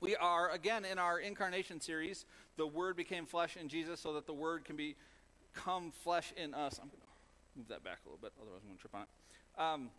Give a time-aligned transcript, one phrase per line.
[0.00, 2.24] We are, again, in our incarnation series.
[2.56, 6.78] The Word became flesh in Jesus so that the Word can become flesh in us.
[6.80, 9.02] I'm going to move that back a little bit, otherwise, I'm going to trip on
[9.02, 9.60] it.
[9.60, 9.90] Um,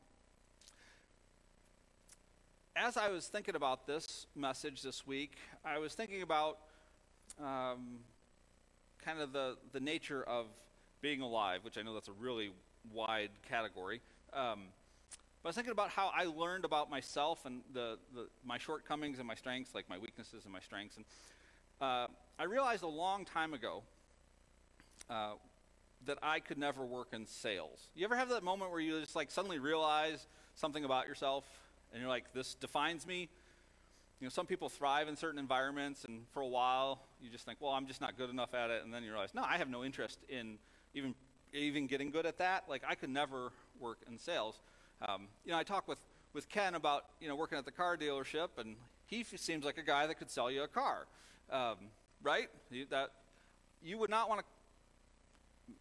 [2.77, 5.35] as I was thinking about this message this week,
[5.65, 6.59] I was thinking about
[7.37, 7.99] um,
[9.03, 10.45] kind of the, the nature of
[11.01, 12.51] being alive, which I know that's a really
[12.93, 13.99] wide category.
[14.31, 14.67] Um,
[15.41, 19.19] but I was thinking about how I learned about myself and the, the, my shortcomings
[19.19, 20.97] and my strengths, like my weaknesses and my strengths.
[20.97, 21.05] And
[21.79, 23.83] uh, I realized a long time ago
[25.09, 25.33] uh,
[26.05, 27.79] that I could never work in sales.
[27.95, 31.45] You ever have that moment where you just like suddenly realize something about yourself,
[31.91, 33.29] and you're like, "This defines me."
[34.19, 37.59] You know, some people thrive in certain environments, and for a while you just think,
[37.61, 39.69] "Well, I'm just not good enough at it," and then you realize, "No, I have
[39.69, 40.57] no interest in
[40.93, 41.15] even
[41.53, 42.69] even getting good at that.
[42.69, 44.59] Like I could never work in sales."
[45.07, 45.99] Um, you know, I talk with,
[46.33, 48.75] with Ken about, you know, working at the car dealership, and
[49.07, 51.07] he seems like a guy that could sell you a car,
[51.51, 51.77] um,
[52.21, 52.49] right?
[52.69, 53.11] You, that,
[53.81, 54.45] you would not want to,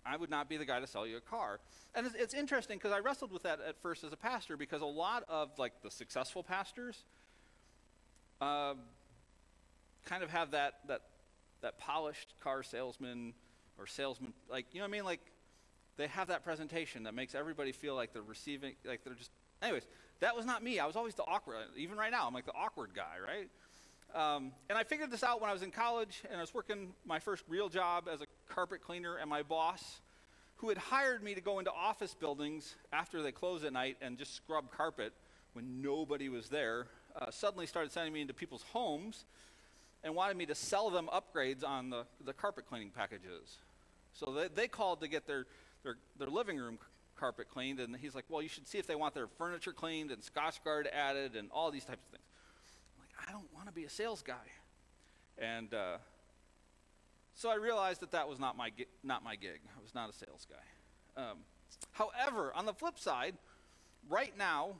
[0.06, 1.60] I would not be the guy to sell you a car.
[1.94, 4.82] And it's, it's interesting because I wrestled with that at first as a pastor because
[4.82, 7.04] a lot of, like, the successful pastors
[8.40, 8.74] uh,
[10.04, 11.02] kind of have that, that,
[11.60, 13.34] that polished car salesman
[13.78, 15.04] or salesman, like, you know what I mean?
[15.04, 15.20] Like,
[15.98, 19.30] they have that presentation that makes everybody feel like they're receiving, like they're just.
[19.60, 19.86] Anyways,
[20.20, 20.78] that was not me.
[20.78, 21.56] I was always the awkward.
[21.76, 23.50] Even right now, I'm like the awkward guy, right?
[24.14, 26.94] Um, and I figured this out when I was in college and I was working
[27.04, 30.00] my first real job as a carpet cleaner, and my boss,
[30.56, 34.16] who had hired me to go into office buildings after they close at night and
[34.16, 35.12] just scrub carpet
[35.52, 36.86] when nobody was there,
[37.20, 39.24] uh, suddenly started sending me into people's homes
[40.04, 43.58] and wanted me to sell them upgrades on the, the carpet cleaning packages.
[44.12, 45.46] So they, they called to get their
[45.82, 46.78] their, their living room
[47.18, 50.10] carpet cleaned, and he's like, well, you should see if they want their furniture cleaned
[50.10, 52.24] and Scotchgard added and all these types of things.
[52.96, 54.34] I'm like, I don't want to be a sales guy.
[55.36, 55.98] And uh,
[57.34, 58.70] so I realized that that was not my,
[59.02, 59.60] not my gig.
[59.76, 61.22] I was not a sales guy.
[61.22, 61.38] Um,
[61.92, 63.34] however, on the flip side,
[64.08, 64.76] right now,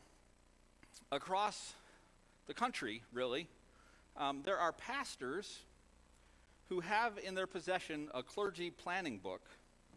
[1.10, 1.74] across
[2.46, 3.48] the country, really,
[4.16, 5.60] um, there are pastors
[6.68, 9.42] who have in their possession a clergy planning book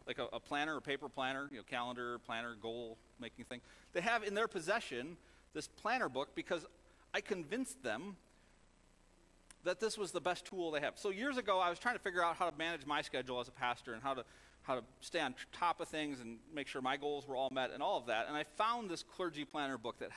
[0.06, 3.60] like a, a planner, a paper planner, you know, calendar, planner, goal making thing.
[3.92, 5.16] They have in their possession
[5.54, 6.66] this planner book because
[7.14, 8.16] I convinced them
[9.64, 10.98] that this was the best tool they have.
[10.98, 13.48] So years ago, I was trying to figure out how to manage my schedule as
[13.48, 14.24] a pastor and how to
[14.62, 17.72] how to stay on top of things and make sure my goals were all met
[17.72, 18.28] and all of that.
[18.28, 20.10] And I found this clergy planner book that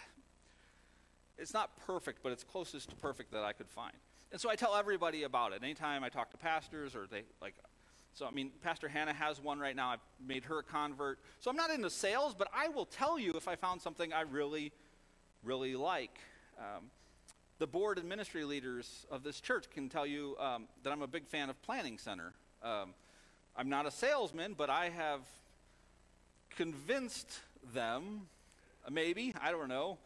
[1.38, 3.96] it's not perfect, but it's closest to perfect that I could find.
[4.31, 5.63] And so I tell everybody about it.
[5.63, 7.56] Anytime I talk to pastors or they like
[8.16, 9.90] so, I mean, Pastor Hannah has one right now.
[9.90, 11.20] I've made her a convert.
[11.42, 14.22] So, I'm not into sales, but I will tell you if I found something I
[14.22, 14.72] really,
[15.44, 16.18] really like.
[16.58, 16.86] Um,
[17.59, 21.08] the board and ministry leaders of this church can tell you um, that I'm a
[21.08, 22.31] big fan of Planning Center.
[22.64, 22.94] Um,
[23.58, 25.22] I'm not a salesman, but I have
[26.56, 27.40] convinced
[27.74, 28.28] them,
[28.90, 29.97] maybe, I don't know,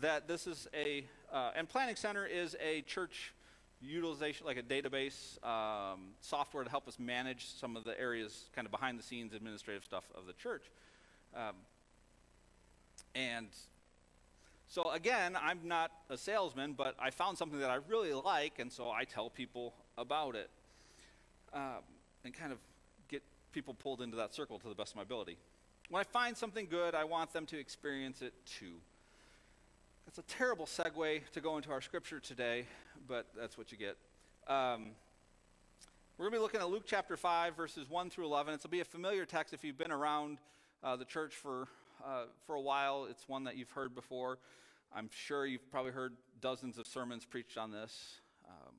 [0.00, 3.32] that this is a, uh, and Planning Center is a church
[3.86, 8.66] utilization, like a database um, software to help us manage some of the areas, kind
[8.66, 10.64] of behind the scenes administrative stuff of the church.
[11.34, 11.54] Um,
[13.14, 13.48] and
[14.68, 18.70] so, again, I'm not a salesman, but I found something that I really like, and
[18.72, 20.50] so I tell people about it
[21.52, 21.82] um,
[22.24, 22.58] and kind of
[23.08, 23.22] get
[23.52, 25.38] people pulled into that circle to the best of my ability.
[25.88, 28.74] When I find something good, I want them to experience it too.
[30.06, 32.66] That's a terrible segue to go into our scripture today,
[33.08, 33.96] but that's what you get.
[34.46, 34.92] Um,
[36.16, 38.54] we're going to be looking at Luke chapter 5, verses 1 through 11.
[38.54, 40.38] It'll be a familiar text if you've been around
[40.84, 41.66] uh, the church for,
[42.06, 43.08] uh, for a while.
[43.10, 44.38] It's one that you've heard before.
[44.94, 48.20] I'm sure you've probably heard dozens of sermons preached on this.
[48.48, 48.74] Um,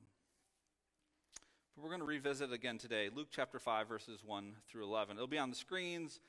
[1.76, 5.18] but we're going to revisit it again today Luke chapter 5, verses 1 through 11.
[5.18, 6.20] It'll be on the screens.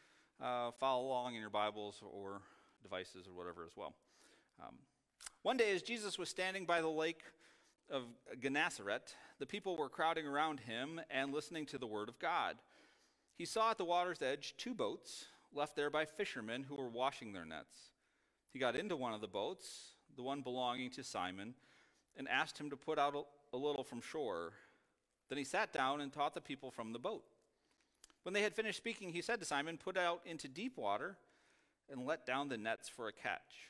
[0.44, 2.42] Uh, follow along in your Bibles or
[2.84, 3.94] devices or whatever as well.
[4.62, 4.76] Um,
[5.42, 7.22] one day, as Jesus was standing by the lake
[7.90, 8.04] of
[8.42, 12.58] Gennesaret, the people were crowding around him and listening to the word of God.
[13.38, 17.32] He saw at the water's edge two boats left there by fishermen who were washing
[17.32, 17.92] their nets.
[18.52, 21.54] He got into one of the boats, the one belonging to Simon,
[22.18, 23.16] and asked him to put out
[23.54, 24.52] a, little from shore.
[25.30, 27.24] Then he sat down and taught the people from the boat.
[28.24, 31.18] When they had finished speaking, he said to Simon, Put out into deep water
[31.90, 33.70] and let down the nets for a catch.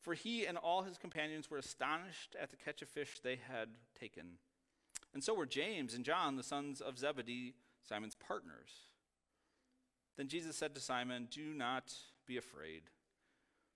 [0.00, 3.70] For he and all his companions were astonished at the catch of fish they had
[3.98, 4.38] taken.
[5.14, 8.70] And so were James and John, the sons of Zebedee, Simon's partners.
[10.16, 11.92] Then Jesus said to Simon, Do not
[12.26, 12.82] be afraid.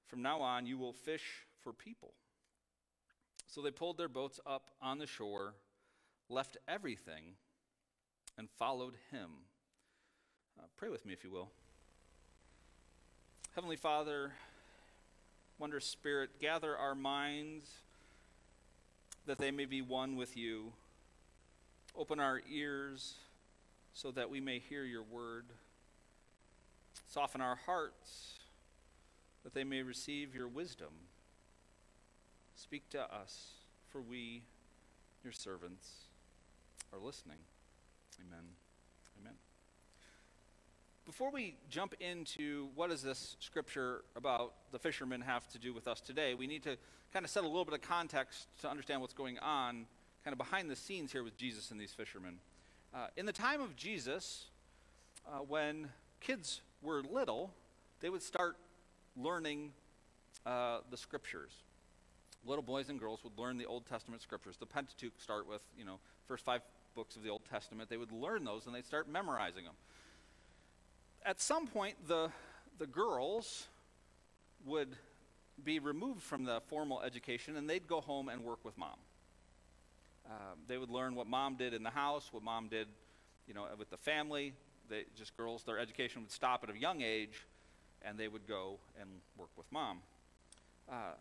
[0.07, 2.15] From now on, you will fish for people.
[3.47, 5.55] So they pulled their boats up on the shore,
[6.29, 7.35] left everything,
[8.39, 9.31] and followed him.
[10.59, 11.51] Uh, pray with me, if you will.
[13.55, 14.33] Heavenly Father,
[15.61, 17.71] Wondrous Spirit, gather our minds
[19.27, 20.73] that they may be one with you.
[21.95, 23.17] Open our ears
[23.93, 25.45] so that we may hear your word.
[27.07, 28.39] Soften our hearts
[29.45, 30.93] that they may receive your wisdom.
[32.57, 33.51] Speak to us,
[33.91, 34.43] for we,
[35.23, 36.05] your servants,
[36.91, 37.39] are listening.
[38.27, 38.60] Amen.
[41.07, 45.89] Before we jump into what does this scripture about the fishermen have to do with
[45.89, 46.77] us today, we need to
[47.13, 49.87] kind of set a little bit of context to understand what's going on
[50.25, 52.37] kind of behind the scenes here with Jesus and these fishermen.
[52.95, 54.47] Uh, in the time of Jesus,
[55.27, 55.89] uh, when
[56.21, 57.53] kids were little,
[58.01, 58.57] they would start
[59.17, 59.73] learning
[60.47, 61.53] uh, the scriptures
[62.45, 64.57] little boys and girls would learn the Old Testament scriptures.
[64.59, 66.63] The Pentateuch start with, you know, first five
[66.95, 67.91] books of the Old Testament.
[67.91, 69.75] They would learn those and they'd start memorizing them.
[71.25, 72.31] At some point, the,
[72.79, 73.67] the girls
[74.65, 74.97] would
[75.63, 78.97] be removed from the formal education and they'd go home and work with mom.
[80.27, 82.89] Um, they would learn what mom did in the house, what mom did,
[83.47, 84.55] you know, with the family.
[84.89, 87.47] They just girls, their education would stop at a young age,
[88.03, 89.99] and they would go and work with mom.
[90.91, 91.13] Uh,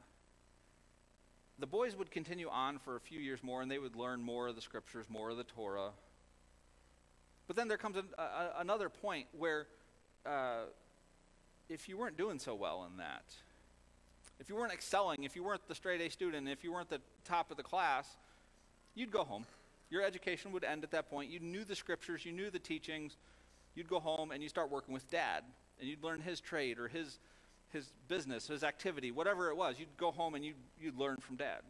[1.59, 4.47] the boys would continue on for a few years more and they would learn more
[4.47, 5.89] of the scriptures, more of the Torah.
[7.47, 8.03] But then there comes a,
[8.59, 9.67] another point where
[10.25, 10.65] uh,
[11.69, 13.23] if you weren't doing so well in that,
[14.39, 17.01] if you weren't excelling, if you weren't the straight A student, if you weren't the
[17.25, 18.17] top of the class,
[18.95, 19.45] you'd go home.
[19.89, 21.29] Your education would end at that point.
[21.29, 23.17] You knew the scriptures, you knew the teachings.
[23.75, 25.43] You'd go home and you start working with dad,
[25.79, 27.19] and you'd learn his trade or his
[27.71, 31.35] his business, his activity, whatever it was, you'd go home and you'd, you'd learn from
[31.35, 31.61] dad.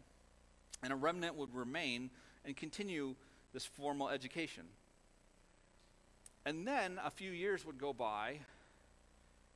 [0.82, 2.10] And a remnant would remain
[2.46, 3.16] and continue
[3.54, 4.64] this formal education.
[6.46, 8.40] And then a few years would go by,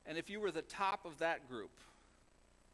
[0.06, 1.72] and if you were the top of that group,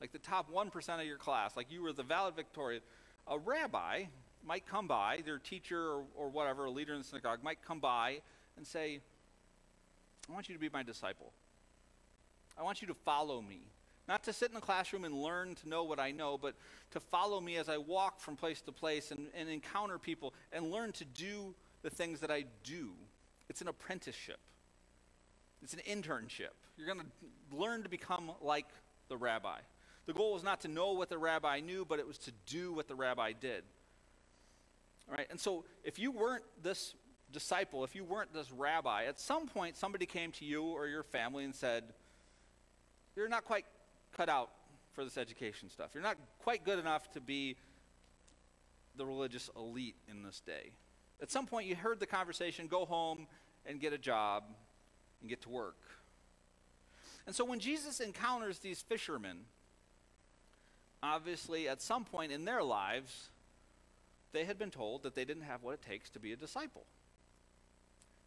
[0.01, 2.81] like the top 1% of your class, like you were the valedictorian,
[3.27, 4.05] a rabbi
[4.45, 7.79] might come by, their teacher or, or whatever, a leader in the synagogue, might come
[7.79, 8.21] by
[8.57, 8.99] and say,
[10.29, 11.31] I want you to be my disciple.
[12.57, 13.61] I want you to follow me.
[14.07, 16.55] Not to sit in the classroom and learn to know what I know, but
[16.91, 20.71] to follow me as I walk from place to place and, and encounter people and
[20.71, 21.53] learn to do
[21.83, 22.89] the things that I do.
[23.49, 24.39] It's an apprenticeship,
[25.61, 26.53] it's an internship.
[26.77, 28.67] You're going to learn to become like
[29.09, 29.59] the rabbi.
[30.05, 32.73] The goal was not to know what the rabbi knew, but it was to do
[32.73, 33.63] what the rabbi did.
[35.09, 36.95] All right, and so if you weren't this
[37.31, 41.03] disciple, if you weren't this rabbi, at some point somebody came to you or your
[41.03, 41.83] family and said,
[43.15, 43.65] you're not quite
[44.15, 44.51] cut out
[44.93, 45.91] for this education stuff.
[45.93, 47.57] You're not quite good enough to be
[48.95, 50.71] the religious elite in this day.
[51.21, 53.27] At some point, you heard the conversation go home
[53.69, 54.43] and get a job
[55.21, 55.77] and get to work.
[57.27, 59.37] And so when Jesus encounters these fishermen,
[61.03, 63.29] obviously at some point in their lives,
[64.33, 66.83] they had been told that they didn't have what it takes to be a disciple.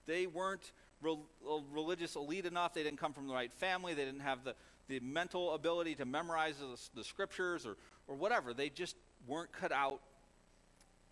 [0.06, 1.18] They weren't re-
[1.48, 4.54] uh, religious elite enough, they didn't come from the right family, they didn't have the,
[4.88, 8.54] the mental ability to memorize the, the scriptures or, or whatever.
[8.54, 8.96] They just
[9.26, 10.00] weren't cut out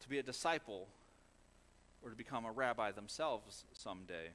[0.00, 0.88] to be a disciple
[2.02, 4.28] or to become a rabbi themselves someday.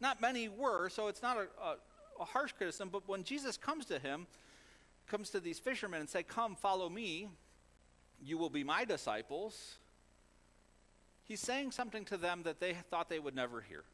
[0.00, 1.76] Not many were, so it's not a, a,
[2.20, 4.26] a, harsh criticism, but when Jesus comes to him,
[5.06, 7.28] comes to these fishermen and say, Come, follow me,
[8.22, 9.76] you will be my disciples,
[11.24, 13.84] he's saying something to them that they thought they would never hear.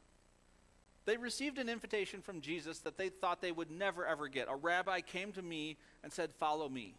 [1.05, 4.47] They received an invitation from Jesus that they thought they would never ever get.
[4.49, 6.95] A rabbi came to me and said, Follow me.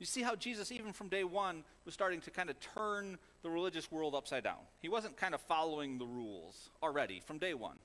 [0.00, 3.50] You see how Jesus, even from day one, was starting to kind of turn the
[3.50, 4.56] religious world upside down.
[4.80, 7.76] He wasn't kind of following the rules already from day one.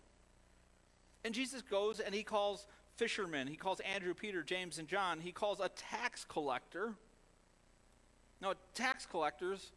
[1.25, 5.33] And Jesus goes and he calls fishermen, he calls Andrew, Peter, James, and John, he
[5.33, 6.93] calls a tax collector.
[8.41, 9.71] Now, tax collectors,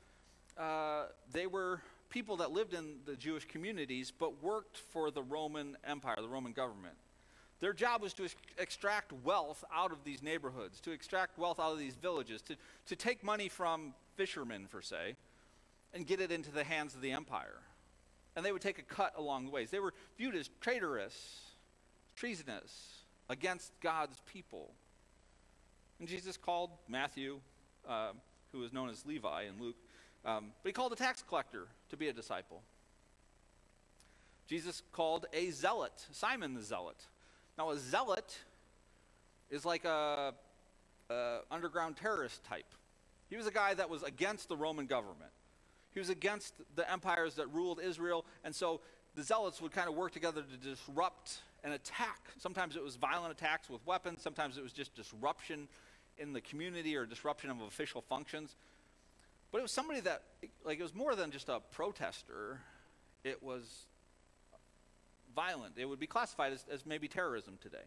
[0.57, 5.77] uh, they were people that lived in the Jewish communities but worked for the Roman
[5.85, 6.95] Empire, the Roman government.
[7.61, 11.73] Their job was to ex- extract wealth out of these neighborhoods, to extract wealth out
[11.73, 15.17] of these villages, to, to take money from fishermen, per se,
[15.93, 17.61] and get it into the hands of the empire.
[18.37, 19.71] And they would take a cut along the ways.
[19.71, 21.41] They were viewed as traitorous,
[22.15, 24.71] treasonous against God's people.
[25.99, 27.41] And Jesus called Matthew,
[27.89, 28.13] uh,
[28.53, 29.77] who was known as Levi in Luke,
[30.25, 32.63] um, but he called a tax collector to be a disciple.
[34.47, 37.07] Jesus called a zealot, Simon the zealot.
[37.59, 38.39] Now, a zealot
[39.51, 40.33] is like a,
[41.11, 42.73] a underground terrorist type.
[43.29, 45.33] He was a guy that was against the Roman government.
[45.93, 48.81] He was against the empires that ruled Israel, and so
[49.17, 52.21] the zealots would kind of work together to disrupt and attack.
[52.39, 55.67] Sometimes it was violent attacks with weapons, sometimes it was just disruption
[56.17, 58.55] in the community or disruption of official functions.
[59.51, 60.23] But it was somebody that,
[60.65, 62.61] like, it was more than just a protester,
[63.25, 63.87] it was
[65.39, 65.75] violent.
[65.77, 67.87] It would be classified as, as maybe terrorism today.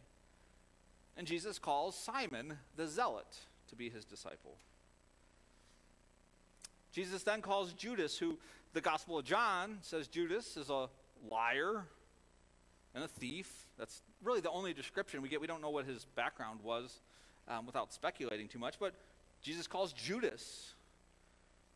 [1.18, 3.26] And Jesus calls Simon the zealot
[3.68, 4.56] to be his disciple.
[6.92, 8.38] Jesus then calls Judas, who
[8.72, 10.88] the Gospel of John says Judas is a
[11.30, 11.84] liar
[12.94, 13.66] and a thief.
[13.78, 15.38] That's really the only description we get.
[15.38, 17.02] We don't know what his background was
[17.48, 18.94] um, without speculating too much, but
[19.42, 20.72] Jesus calls Judas.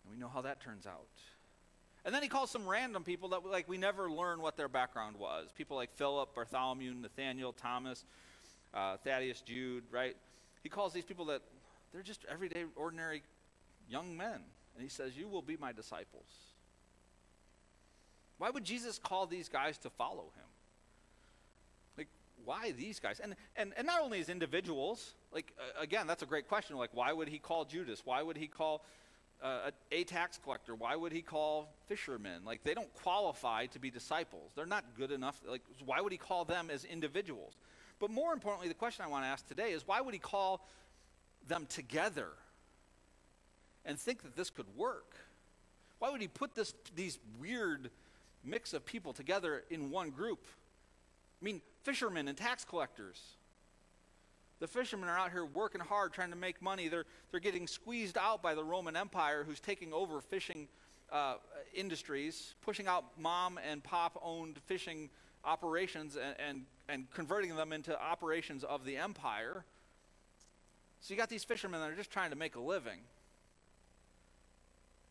[0.04, 1.08] And we know how that turns out.
[2.06, 5.16] And then he calls some random people that like we never learn what their background
[5.18, 5.48] was.
[5.56, 8.04] People like Philip, Bartholomew, Nathaniel, Thomas,
[8.72, 10.16] uh, Thaddeus, Jude, right?
[10.62, 11.42] He calls these people that
[11.92, 13.22] they're just everyday, ordinary
[13.88, 14.40] young men.
[14.74, 16.28] And he says, You will be my disciples.
[18.38, 20.44] Why would Jesus call these guys to follow him?
[21.96, 22.08] Like,
[22.44, 23.18] why these guys?
[23.18, 26.76] And, and, and not only as individuals, like, uh, again, that's a great question.
[26.76, 28.02] Like, why would he call Judas?
[28.04, 28.84] Why would he call
[29.42, 30.74] a, a tax collector?
[30.74, 32.44] Why would he call fishermen?
[32.44, 34.52] Like, they don't qualify to be disciples.
[34.54, 35.40] They're not good enough.
[35.48, 37.54] Like, why would he call them as individuals?
[37.98, 40.66] But more importantly, the question I want to ask today is why would he call
[41.48, 42.28] them together
[43.84, 45.16] and think that this could work?
[45.98, 47.90] Why would he put this, these weird
[48.44, 50.46] mix of people together in one group?
[51.40, 53.20] I mean, fishermen and tax collectors.
[54.58, 56.88] The fishermen are out here working hard, trying to make money.
[56.88, 60.68] They're, they're getting squeezed out by the Roman Empire, who's taking over fishing
[61.12, 61.34] uh,
[61.74, 65.10] industries, pushing out mom and pop owned fishing
[65.44, 69.64] operations and, and, and converting them into operations of the empire.
[71.00, 73.00] So you got these fishermen that are just trying to make a living.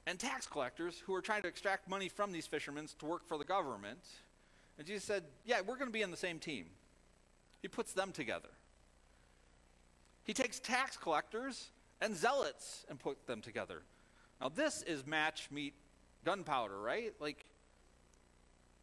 [0.08, 3.38] And tax collectors who are trying to extract money from these fishermen to work for
[3.38, 4.00] the government.
[4.78, 6.66] And Jesus said, Yeah, we're going to be in the same team.
[7.62, 8.50] He puts them together.
[10.26, 11.70] He takes tax collectors
[12.02, 13.84] and zealots and put them together.
[14.42, 15.74] Now, this is match meet
[16.26, 17.14] gunpowder, right?
[17.20, 17.46] Like,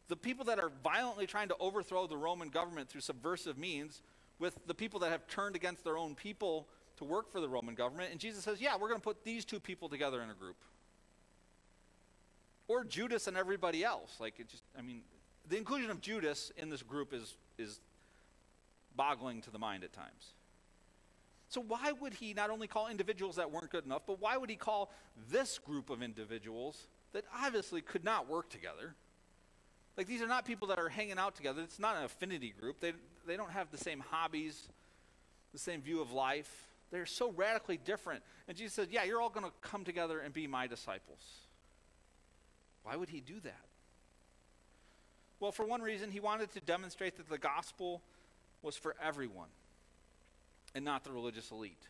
[0.07, 4.01] the people that are violently trying to overthrow the Roman government through subversive means
[4.39, 7.75] with the people that have turned against their own people to work for the Roman
[7.75, 8.11] government.
[8.11, 10.57] And Jesus says, Yeah, we're going to put these two people together in a group.
[12.67, 14.17] Or Judas and everybody else.
[14.19, 15.01] Like, it just, I mean,
[15.49, 17.79] the inclusion of Judas in this group is, is
[18.95, 20.33] boggling to the mind at times.
[21.53, 24.49] So, why would he not only call individuals that weren't good enough, but why would
[24.49, 24.91] he call
[25.29, 28.95] this group of individuals that obviously could not work together?
[29.95, 31.61] Like, these are not people that are hanging out together.
[31.61, 32.79] It's not an affinity group.
[32.79, 32.93] They,
[33.27, 34.67] they don't have the same hobbies,
[35.51, 36.69] the same view of life.
[36.89, 38.23] They're so radically different.
[38.47, 41.21] And Jesus said, Yeah, you're all going to come together and be my disciples.
[42.81, 43.65] Why would he do that?
[45.39, 48.01] Well, for one reason, he wanted to demonstrate that the gospel
[48.63, 49.49] was for everyone
[50.75, 51.87] and not the religious elite.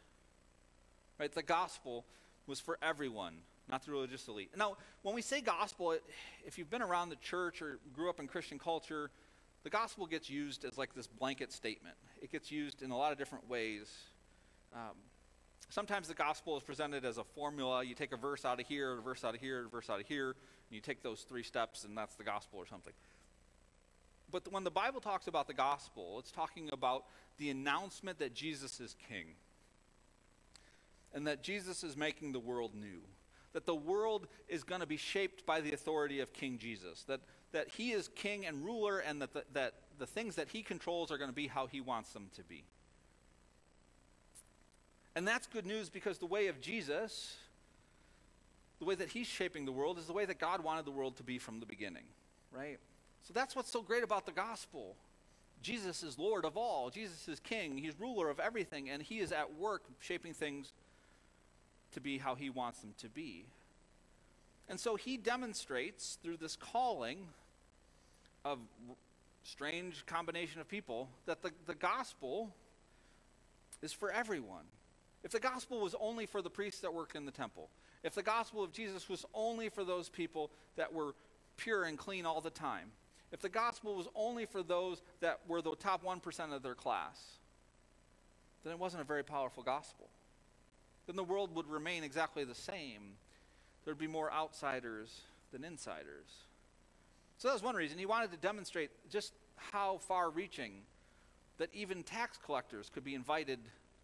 [1.19, 1.31] Right?
[1.31, 2.05] The gospel
[2.47, 3.35] was for everyone,
[3.69, 4.51] not the religious elite.
[4.57, 5.95] Now, when we say gospel,
[6.45, 9.09] if you've been around the church or grew up in Christian culture,
[9.63, 11.95] the gospel gets used as like this blanket statement.
[12.21, 13.89] It gets used in a lot of different ways.
[14.73, 14.97] Um,
[15.69, 17.83] sometimes the gospel is presented as a formula.
[17.83, 20.01] You take a verse out of here, a verse out of here, a verse out
[20.01, 22.93] of here, and you take those three steps, and that's the gospel or something.
[24.31, 27.05] But when the Bible talks about the gospel, it's talking about
[27.37, 29.35] the announcement that Jesus is king
[31.13, 33.01] and that Jesus is making the world new.
[33.53, 37.03] That the world is going to be shaped by the authority of King Jesus.
[37.03, 37.21] That,
[37.51, 41.11] that he is king and ruler, and that the, that the things that he controls
[41.11, 42.63] are going to be how he wants them to be.
[45.15, 47.37] And that's good news because the way of Jesus,
[48.79, 51.17] the way that he's shaping the world, is the way that God wanted the world
[51.17, 52.05] to be from the beginning,
[52.51, 52.79] right?
[53.21, 54.95] So that's what's so great about the gospel.
[55.63, 56.89] Jesus is Lord of all.
[56.89, 57.77] Jesus is King.
[57.77, 60.73] He's ruler of everything, and He is at work shaping things
[61.93, 63.45] to be how He wants them to be.
[64.67, 67.27] And so He demonstrates through this calling
[68.43, 68.59] of
[69.43, 72.53] strange combination of people that the, the gospel
[73.81, 74.65] is for everyone.
[75.23, 77.69] If the gospel was only for the priests that work in the temple,
[78.03, 81.15] if the gospel of Jesus was only for those people that were
[81.55, 82.91] pure and clean all the time,
[83.33, 87.19] if the gospel was only for those that were the top 1% of their class,
[88.63, 90.07] then it wasn't a very powerful gospel.
[91.07, 93.17] Then the world would remain exactly the same.
[93.83, 95.21] There'd be more outsiders
[95.51, 96.29] than insiders.
[97.39, 97.97] So that was one reason.
[97.97, 100.83] He wanted to demonstrate just how far reaching
[101.57, 103.59] that even tax collectors could be invited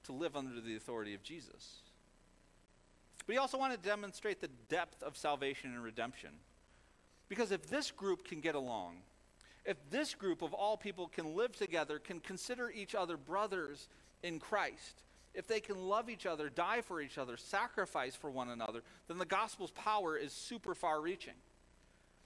[0.05, 1.81] to live under the authority of Jesus.
[3.27, 6.31] But he also wanted to demonstrate the depth of salvation and redemption.
[7.29, 8.98] Because if this group can get along,
[9.65, 13.87] if this group of all people can live together, can consider each other brothers
[14.23, 18.49] in Christ, if they can love each other, die for each other, sacrifice for one
[18.49, 21.33] another, then the gospel's power is super far reaching.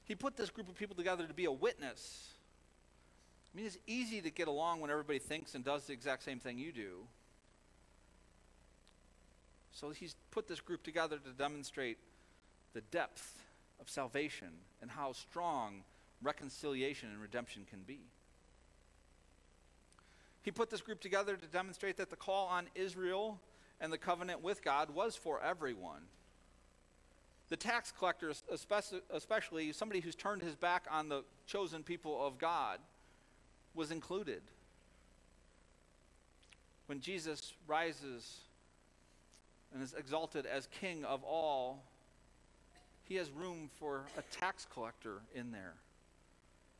[0.05, 2.29] He put this group of people together to be a witness.
[3.53, 6.39] I mean, it's easy to get along when everybody thinks and does the exact same
[6.39, 7.05] thing you do.
[9.71, 11.97] So he's put this group together to demonstrate
[12.73, 13.35] the depth
[13.79, 14.49] of salvation
[14.81, 15.83] and how strong
[16.23, 17.99] reconciliation and redemption can be.
[20.41, 23.39] He put this group together to demonstrate that the call on Israel
[23.79, 26.01] and the covenant with God was for everyone.
[27.49, 28.31] The tax collector,
[29.11, 32.79] especially somebody who's turned his back on the chosen people of God,
[33.75, 34.41] was included.
[36.87, 38.39] When Jesus rises
[39.73, 41.83] and is exalted as king of all,
[43.05, 45.73] he has room for a tax collector in there.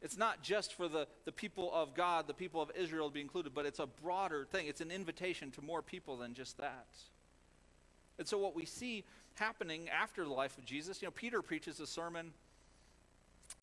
[0.04, 3.22] It's not just for the, the people of God, the people of Israel to be
[3.22, 4.68] included, but it's a broader thing.
[4.68, 6.88] It's an invitation to more people than just that.
[8.20, 9.06] And so, what we see
[9.36, 12.34] happening after the life of Jesus, you know, Peter preaches a sermon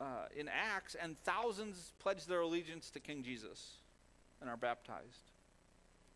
[0.01, 3.73] uh, in Acts, and thousands pledge their allegiance to King Jesus
[4.41, 5.31] and are baptized.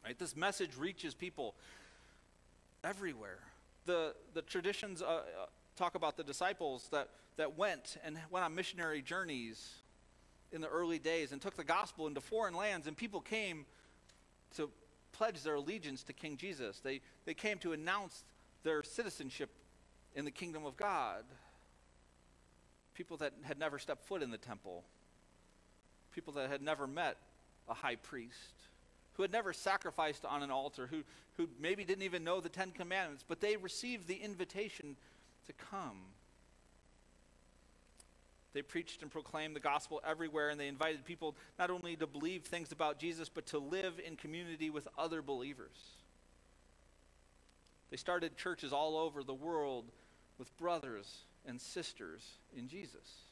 [0.04, 0.18] Right?
[0.18, 1.54] This message reaches people
[2.82, 3.40] everywhere.
[3.84, 5.20] The, the traditions uh, uh
[5.76, 9.74] talk about the disciples that, that went and went on missionary journeys
[10.54, 13.66] in the early days and took the gospel into foreign lands, and people came
[14.56, 14.70] to
[15.12, 16.78] pledge their allegiance to King Jesus.
[16.78, 18.24] They, they came to announce
[18.62, 19.50] their citizenship
[20.14, 21.24] in the kingdom of God.
[22.94, 24.84] People that had never stepped foot in the temple,
[26.14, 27.16] people that had never met
[27.68, 28.54] a high priest,
[29.14, 31.02] who had never sacrificed on an altar, who,
[31.36, 34.96] who maybe didn't even know the Ten Commandments, but they received the invitation
[35.46, 35.98] to come.
[38.54, 42.44] They preached and proclaimed the gospel everywhere, and they invited people not only to believe
[42.44, 45.76] things about Jesus, but to live in community with other believers.
[47.90, 49.84] They started churches all over the world
[50.38, 52.22] with brothers and sisters
[52.56, 53.24] in Jesus.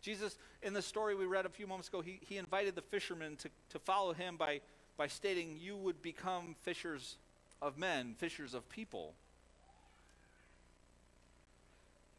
[0.00, 3.36] Jesus, in the story we read a few moments ago, he, he invited the fishermen
[3.36, 4.60] to, to follow him by,
[4.96, 7.16] by stating, You would become fishers
[7.60, 9.14] of men, fishers of people.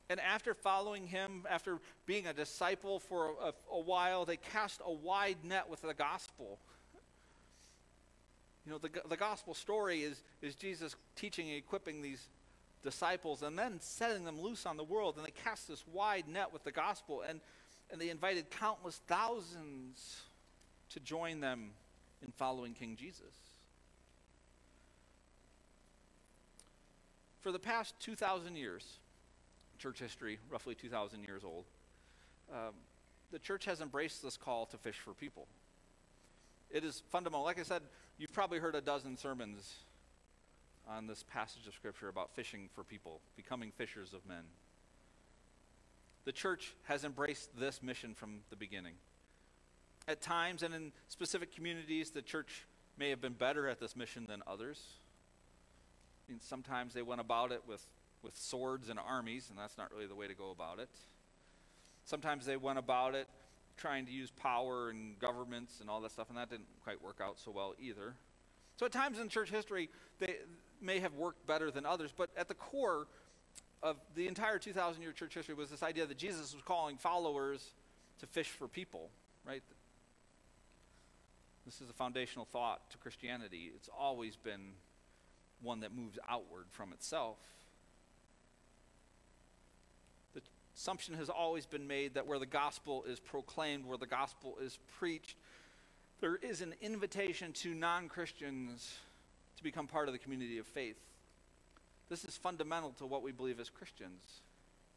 [0.10, 4.91] And after following him, after being a disciple for a, a, while, they cast a
[4.91, 6.58] wide net with the gospel.
[8.65, 12.28] You know, the, the gospel story is, is Jesus teaching and equipping these
[12.82, 15.15] disciples and then setting them loose on the world.
[15.17, 17.39] And they cast this wide net with the gospel, and,
[17.91, 20.22] and they invited countless thousands
[20.89, 21.69] to join them
[22.26, 23.36] in following King Jesus.
[27.41, 28.98] For the past 2,000 years,
[29.80, 31.65] church history, roughly 2,000 years old,
[32.54, 32.74] um,
[33.32, 35.48] the church has embraced this call to fish for people.
[36.70, 37.44] It is fundamental.
[37.44, 37.82] Like I said,
[38.18, 39.76] you've probably heard a dozen sermons
[40.88, 44.44] on this passage of Scripture about fishing for people, becoming fishers of men.
[46.26, 48.96] The church has embraced this mission from the beginning.
[50.08, 52.65] At times and in specific communities, the church
[52.98, 54.82] may have been better at this mission than others.
[56.28, 57.84] I mean, sometimes they went about it with
[58.24, 60.90] with swords and armies, and that's not really the way to go about it.
[62.06, 63.28] Sometimes they went about it
[63.78, 67.20] trying to use power and governments and all that stuff, and that didn't quite work
[67.24, 68.14] out so well either.
[68.78, 70.38] So at times in church history, they
[70.82, 73.08] may have worked better than others, but at the core
[73.82, 77.72] of the entire 2,000 year church history was this idea that Jesus was calling followers
[78.20, 79.10] to fish for people,
[79.46, 79.64] right?
[81.66, 83.72] This is a foundational thought to Christianity.
[83.76, 84.72] It's always been
[85.62, 87.38] one that moves outward from itself
[90.80, 94.80] assumption has always been made that where the gospel is proclaimed, where the gospel is
[94.98, 95.36] preached,
[96.22, 98.98] there is an invitation to non Christians
[99.58, 100.96] to become part of the community of faith.
[102.08, 104.24] This is fundamental to what we believe as Christians.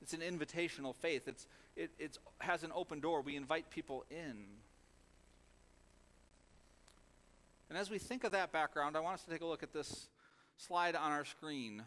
[0.00, 1.26] It's an invitational faith.
[1.26, 3.20] It's, it it's, has an open door.
[3.20, 4.36] We invite people in.
[7.68, 9.72] And as we think of that background, I want us to take a look at
[9.72, 10.06] this
[10.56, 11.82] slide on our screen.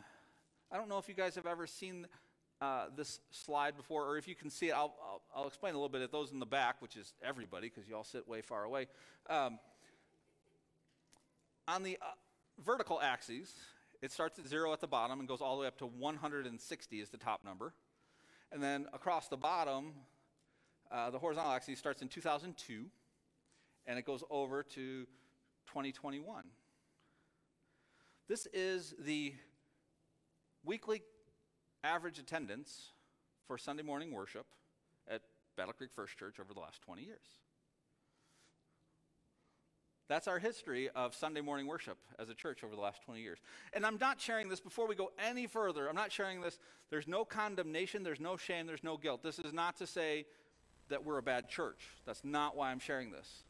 [0.69, 2.08] I don't know if you guys have ever seen
[2.61, 5.77] uh, this slide before, or if you can see it, I'll, I'll, I'll, explain a
[5.77, 8.41] little bit at those in the back, which is everybody, because you all sit way
[8.41, 8.87] far away.
[9.29, 9.59] Um,
[11.67, 12.05] on the uh,
[12.63, 13.53] vertical axis,
[14.01, 16.99] it starts at zero at the bottom and goes all the way up to 160
[16.99, 17.73] is the top number.
[18.51, 19.93] And then across the bottom,
[20.91, 22.85] uh, the horizontal axis starts in 2002
[23.87, 25.05] and it goes over to
[25.67, 26.43] 2021.
[28.27, 29.33] This is the
[30.63, 31.01] weekly
[31.86, 32.91] average attendance
[33.48, 34.48] for Sunday morning worship
[35.08, 35.21] at
[35.56, 37.26] Battle Creek First Church over the last 20 years.
[40.08, 43.39] That's our history of Sunday morning worship as a church over the last 20 years.
[43.74, 45.88] And I'm not sharing this before we go any further.
[45.88, 46.60] I'm not sharing this.
[46.91, 49.24] There's no condemnation, there's no shame, there's no guilt.
[49.24, 50.26] This is not to say
[50.89, 51.88] that we're a bad church.
[52.06, 53.43] That's not why I'm sharing this.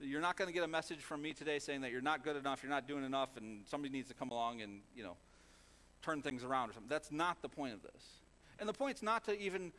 [0.00, 2.36] You're not going to get a message from me today saying that you're not good
[2.36, 5.16] enough, you're not doing enough, and somebody needs to come along and, you know,
[6.02, 6.88] turn things around or something.
[6.88, 8.02] That's not the point of this.
[8.58, 9.72] And the point's not to even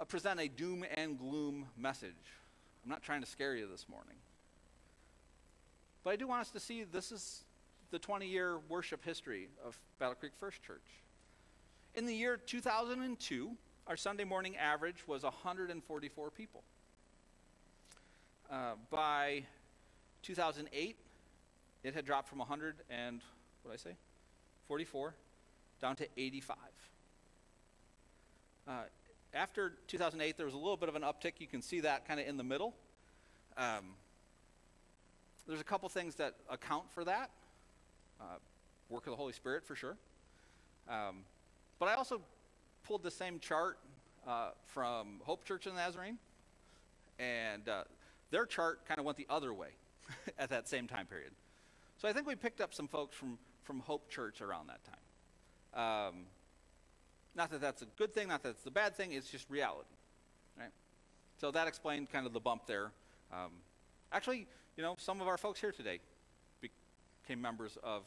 [0.00, 2.12] uh, present a doom and gloom message.
[2.84, 4.16] I'm not trying to scare you this morning.
[6.04, 7.44] But I do want us to see this is
[7.90, 10.84] the 20 year worship history of Battle Creek First Church.
[11.94, 13.50] In the year 2002,
[13.86, 16.62] our Sunday morning average was 144 people.
[18.50, 19.42] Uh, by
[20.22, 20.96] 2008,
[21.82, 23.20] it had dropped from 100 and,
[23.62, 23.96] what did I say?
[24.68, 25.14] 44
[25.80, 26.56] down to 85.
[28.66, 28.72] Uh,
[29.34, 31.34] after 2008, there was a little bit of an uptick.
[31.38, 32.74] You can see that kind of in the middle.
[33.56, 33.94] Um,
[35.46, 37.30] there's a couple things that account for that.
[38.20, 38.24] Uh,
[38.88, 39.96] work of the Holy Spirit, for sure.
[40.88, 41.24] Um,
[41.78, 42.20] but I also
[42.84, 43.78] pulled the same chart
[44.26, 46.18] uh, from Hope Church in the Nazarene,
[47.18, 47.84] and uh,
[48.30, 49.68] their chart kind of went the other way
[50.38, 51.32] at that same time period.
[51.98, 54.94] So I think we picked up some folks from, from Hope Church around that time.
[55.74, 56.26] Um,
[57.34, 59.94] not that that's a good thing, not that it's a bad thing, it's just reality.
[60.58, 60.70] Right?
[61.40, 62.90] So that explained kind of the bump there.
[63.32, 63.52] Um,
[64.12, 66.00] actually, you know, some of our folks here today
[66.60, 68.02] became members of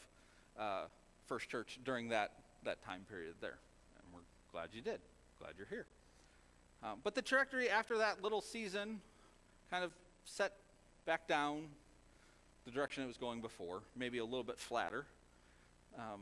[0.60, 0.84] uh,
[1.28, 2.32] First Church during that,
[2.63, 3.58] that time period there.
[3.97, 4.21] And we're
[4.52, 5.00] glad you did.
[5.39, 5.86] Glad you're here.
[6.84, 9.00] Um, but the trajectory after that little season
[9.69, 9.91] kind of
[10.26, 10.54] set
[11.06, 11.67] back down
[12.65, 15.06] the direction it was going before, maybe a little bit flatter.
[15.97, 16.21] Um,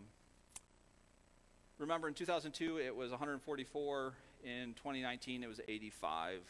[1.79, 4.13] remember, in 2002, it was 144.
[4.43, 6.41] In 2019, it was 85.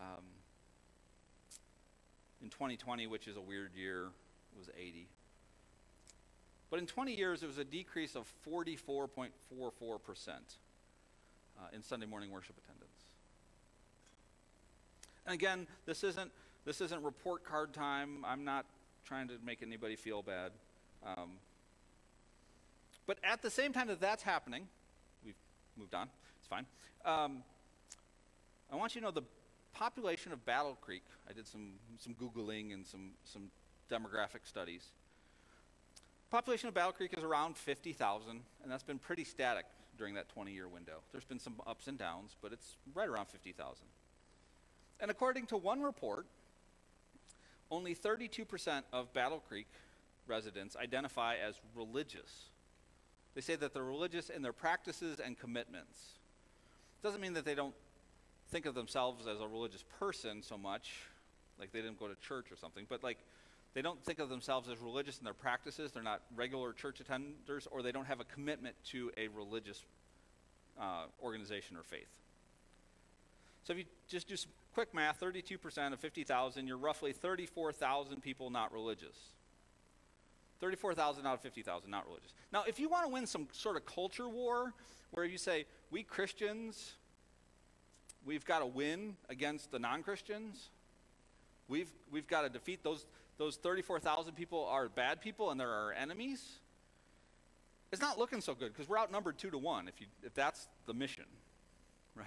[0.00, 0.06] Um,
[2.42, 5.08] in 2020, which is a weird year, it was 80.
[6.70, 9.28] But in 20 years, it was a decrease of 44.44%
[11.58, 13.04] uh, in Sunday morning worship attendance.
[15.26, 16.30] And again, this isn't,
[16.64, 18.24] this isn't report card time.
[18.26, 18.66] I'm not
[19.04, 20.52] trying to make anybody feel bad.
[21.04, 21.30] Um,
[23.08, 24.68] but at the same time that that's happening,
[25.24, 25.34] we've
[25.78, 26.66] moved on, it's fine.
[27.06, 27.42] Um,
[28.70, 29.22] I want you to know the
[29.72, 33.50] population of Battle Creek, I did some, some Googling and some, some
[33.90, 34.84] demographic studies.
[36.30, 38.28] Population of Battle Creek is around 50,000,
[38.62, 39.64] and that's been pretty static
[39.96, 40.98] during that 20 year window.
[41.10, 43.86] There's been some ups and downs, but it's right around 50,000.
[45.00, 46.26] And according to one report,
[47.70, 49.66] only 32% of Battle Creek
[50.26, 52.50] residents identify as religious.
[53.38, 56.00] They say that they're religious in their practices and commitments.
[57.00, 57.74] It Doesn't mean that they don't
[58.50, 61.02] think of themselves as a religious person so much,
[61.56, 63.18] like they didn't go to church or something, but like
[63.74, 65.92] they don't think of themselves as religious in their practices.
[65.92, 69.84] They're not regular church attenders, or they don't have a commitment to a religious
[70.76, 72.10] uh, organization or faith.
[73.62, 78.50] So if you just do some quick math, 32% of 50,000, you're roughly 34,000 people
[78.50, 79.14] not religious.
[80.60, 82.34] 34,000 out of 50,000 not religious.
[82.52, 84.72] Now, if you want to win some sort of culture war
[85.12, 86.94] where you say, we Christians,
[88.24, 90.70] we've got to win against the non Christians.
[91.68, 95.92] We've, we've got to defeat those, those 34,000 people are bad people and they're our
[95.92, 96.42] enemies.
[97.92, 100.66] It's not looking so good because we're outnumbered two to one if, you, if that's
[100.86, 101.24] the mission,
[102.14, 102.26] right?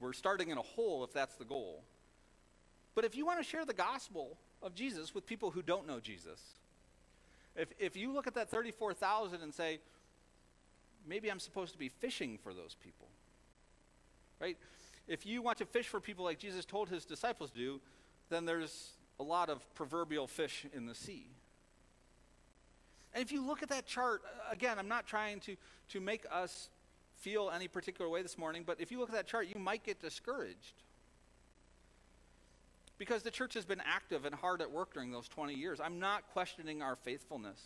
[0.00, 1.82] we're starting in a hole if that's the goal.
[2.94, 6.00] But if you want to share the gospel of Jesus with people who don't know
[6.00, 6.40] Jesus,
[7.56, 9.80] if, if you look at that 34,000 and say,
[11.06, 13.08] maybe I'm supposed to be fishing for those people,
[14.40, 14.56] right?
[15.08, 17.80] If you want to fish for people like Jesus told his disciples to do,
[18.28, 21.28] then there's a lot of proverbial fish in the sea.
[23.14, 25.56] And if you look at that chart, again, I'm not trying to,
[25.90, 26.68] to make us
[27.16, 29.84] feel any particular way this morning, but if you look at that chart, you might
[29.84, 30.82] get discouraged.
[32.98, 35.80] Because the church has been active and hard at work during those 20 years.
[35.80, 37.60] I'm not questioning our faithfulness.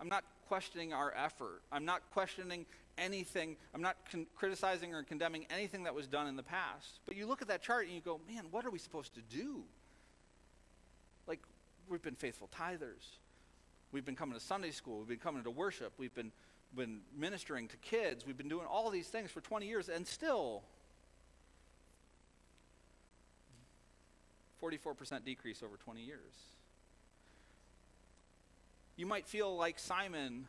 [0.00, 1.62] I'm not questioning our effort.
[1.70, 2.66] I'm not questioning
[2.98, 3.56] anything.
[3.74, 7.00] I'm not con- criticizing or condemning anything that was done in the past.
[7.06, 9.22] But you look at that chart and you go, man, what are we supposed to
[9.22, 9.62] do?
[11.26, 11.40] Like,
[11.88, 13.18] we've been faithful tithers.
[13.92, 14.98] We've been coming to Sunday school.
[14.98, 15.92] We've been coming to worship.
[15.98, 16.32] We've been,
[16.74, 18.26] been ministering to kids.
[18.26, 20.62] We've been doing all these things for 20 years, and still,
[24.62, 26.32] 44% decrease over 20 years.
[28.96, 30.46] You might feel like Simon,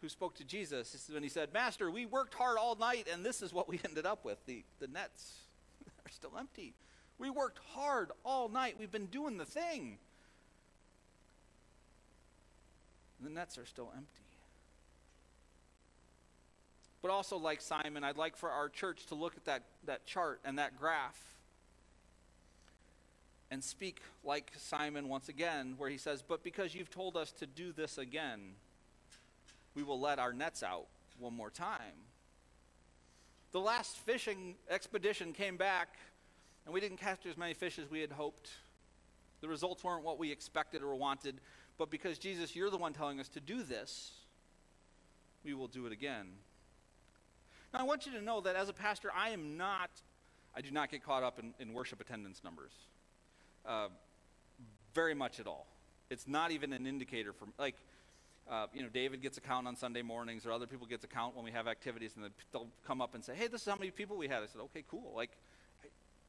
[0.00, 3.42] who spoke to Jesus when he said, Master, we worked hard all night, and this
[3.42, 4.44] is what we ended up with.
[4.46, 5.38] The, the nets
[6.06, 6.74] are still empty.
[7.18, 8.76] We worked hard all night.
[8.78, 9.98] We've been doing the thing.
[13.20, 14.22] The nets are still empty.
[17.02, 20.40] But also, like Simon, I'd like for our church to look at that, that chart
[20.44, 21.18] and that graph
[23.50, 27.46] and speak like Simon once again, where he says, But because you've told us to
[27.46, 28.54] do this again,
[29.74, 30.86] we will let our nets out
[31.18, 32.06] one more time.
[33.52, 35.96] The last fishing expedition came back,
[36.64, 38.50] and we didn't catch as many fish as we had hoped.
[39.40, 41.40] The results weren't what we expected or wanted,
[41.76, 44.12] but because Jesus, you're the one telling us to do this,
[45.44, 46.26] we will do it again.
[47.72, 49.90] Now, I want you to know that as a pastor, I am not,
[50.54, 52.72] I do not get caught up in, in worship attendance numbers.
[53.66, 53.88] Uh,
[54.94, 55.66] very much at all.
[56.10, 57.76] It's not even an indicator for, like,
[58.50, 61.06] uh, you know, David gets a count on Sunday mornings, or other people gets a
[61.06, 63.76] count when we have activities, and they'll come up and say, "Hey, this is how
[63.76, 65.30] many people we had." I said, "Okay, cool." Like,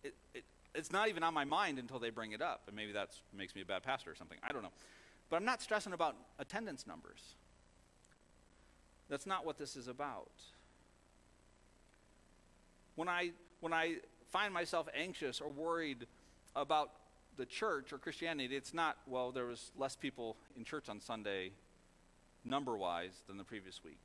[0.03, 0.43] it, it,
[0.75, 3.55] it's not even on my mind until they bring it up, and maybe that makes
[3.55, 4.37] me a bad pastor or something.
[4.43, 4.71] I don't know,
[5.29, 7.33] but I'm not stressing about attendance numbers.
[9.09, 10.29] That's not what this is about.
[12.95, 13.95] When I when I
[14.29, 16.05] find myself anxious or worried
[16.55, 16.91] about
[17.41, 21.53] the church or Christianity, it's not, well, there was less people in church on Sunday,
[22.45, 23.99] number wise, than the previous week.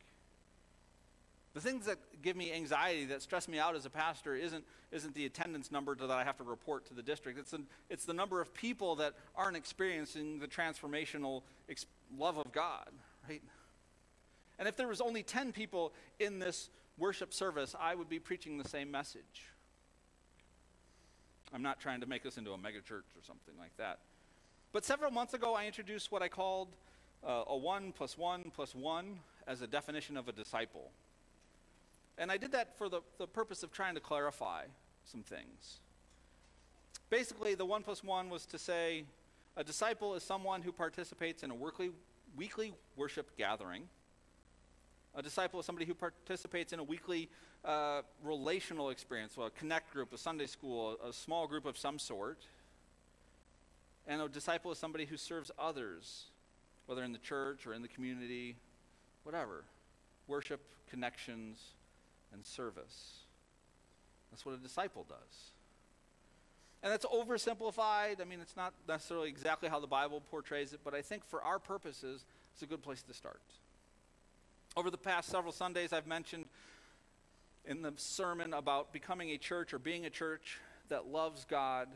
[1.52, 5.14] The things that give me anxiety, that stress me out as a pastor, isn't, isn't
[5.14, 7.38] the attendance number that I have to report to the district.
[7.38, 11.84] It's, an, it's the number of people that aren't experiencing the transformational ex-
[12.16, 12.88] love of God,
[13.28, 13.42] right?
[14.58, 18.56] And if there was only 10 people in this worship service, I would be preaching
[18.56, 19.52] the same message.
[21.54, 23.98] I'm not trying to make this into a megachurch or something like that.
[24.72, 26.68] But several months ago, I introduced what I called
[27.26, 30.90] uh, a 1 plus 1 plus 1 as a definition of a disciple.
[32.18, 34.64] And I did that for the, the purpose of trying to clarify
[35.04, 35.80] some things.
[37.10, 39.04] Basically, the 1 plus 1 was to say
[39.56, 41.90] a disciple is someone who participates in a weekly,
[42.36, 43.84] weekly worship gathering.
[45.16, 47.30] A disciple is somebody who participates in a weekly
[47.64, 51.98] uh, relational experience, well, a connect group, a Sunday school, a small group of some
[51.98, 52.38] sort.
[54.06, 56.26] And a disciple is somebody who serves others,
[56.84, 58.56] whether in the church or in the community,
[59.24, 59.64] whatever.
[60.28, 61.72] Worship, connections,
[62.32, 63.20] and service.
[64.30, 65.52] That's what a disciple does.
[66.82, 68.20] And that's oversimplified.
[68.20, 71.42] I mean, it's not necessarily exactly how the Bible portrays it, but I think for
[71.42, 73.40] our purposes, it's a good place to start.
[74.78, 76.44] Over the past several Sundays, I've mentioned
[77.64, 80.58] in the sermon about becoming a church or being a church
[80.90, 81.88] that loves God,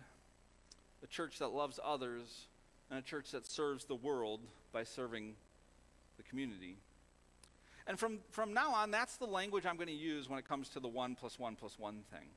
[1.04, 2.46] a church that loves others,
[2.88, 4.40] and a church that serves the world
[4.72, 5.34] by serving
[6.16, 6.78] the community.
[7.86, 10.70] And from, from now on, that's the language I'm going to use when it comes
[10.70, 12.28] to the 1 plus 1 plus 1 thing.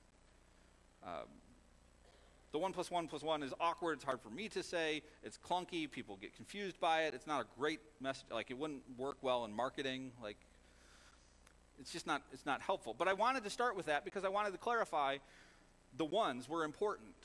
[1.06, 1.30] Um,
[2.54, 3.94] the 1 plus 1 plus 1 is awkward.
[3.94, 5.02] It's hard for me to say.
[5.24, 5.90] It's clunky.
[5.90, 7.16] People get confused by it.
[7.16, 8.28] It's not a great message.
[8.32, 10.12] Like, it wouldn't work well in marketing.
[10.22, 10.38] Like,
[11.80, 12.96] it's just not, it's not helpful.
[12.98, 15.18] But I wanted to start with that because I wanted to clarify
[15.98, 17.16] the ones were important.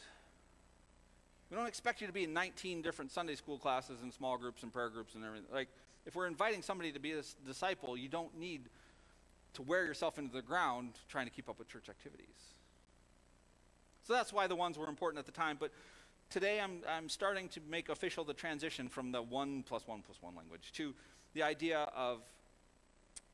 [1.50, 4.62] We don't expect you to be in 19 different Sunday school classes and small groups
[4.62, 5.46] and prayer groups and everything.
[5.52, 5.68] Like,
[6.06, 8.62] if we're inviting somebody to be a disciple, you don't need
[9.54, 12.54] to wear yourself into the ground trying to keep up with church activities.
[14.08, 15.58] So that's why the ones were important at the time.
[15.60, 15.70] But
[16.30, 20.16] today I'm, I'm starting to make official the transition from the 1 plus 1 plus
[20.22, 20.94] 1 language to
[21.34, 22.22] the idea of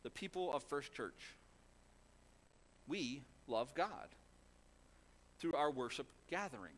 [0.03, 1.37] the people of First Church,
[2.89, 4.09] we love God
[5.39, 6.75] through our worship gatherings.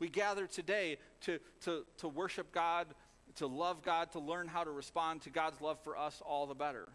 [0.00, 2.88] We gather today to, to, to worship God,
[3.36, 6.54] to love God, to learn how to respond to God's love for us all the
[6.54, 6.86] better.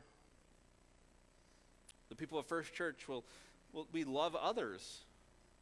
[2.10, 3.26] The people of First Church will,
[3.74, 5.06] will we love others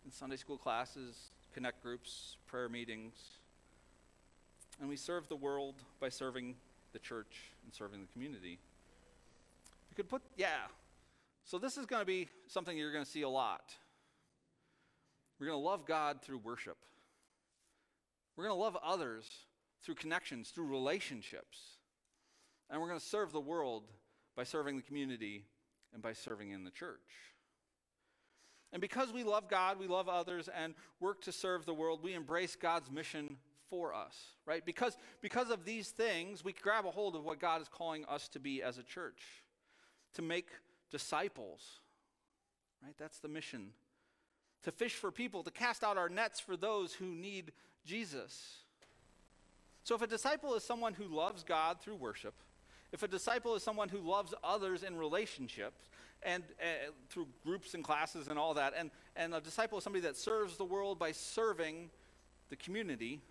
[0.05, 3.13] in Sunday school classes, connect groups, prayer meetings.
[4.79, 6.55] And we serve the world by serving
[6.93, 8.59] the church and serving the community.
[9.89, 10.67] You could put, yeah,
[11.43, 13.73] So, this is going to be something you're going to see a lot.
[15.39, 16.77] We're going to love God through worship.
[18.35, 19.27] We're going to love others
[19.83, 21.77] through connections, through relationships.
[22.69, 23.83] And we're going to serve the world
[24.35, 25.45] by serving the community
[25.93, 27.30] and by serving in the church.
[28.73, 32.13] And because we love God, we love others, and work to serve the world, we
[32.13, 33.37] embrace God's mission
[33.69, 34.65] for us, right?
[34.65, 38.27] Because, because of these things, we grab a hold of what God is calling us
[38.29, 39.43] to be as a church
[40.13, 40.47] to make
[40.89, 41.79] disciples,
[42.83, 42.95] right?
[42.97, 43.69] That's the mission.
[44.63, 47.51] To fish for people, to cast out our nets for those who need
[47.85, 48.57] Jesus.
[49.83, 52.35] So, if a disciple is someone who loves God through worship,
[52.91, 55.89] if a disciple is someone who loves others in relationships
[56.23, 60.01] and uh, through groups and classes and all that, and, and a disciple is somebody
[60.03, 61.89] that serves the world by serving
[62.49, 63.21] the community,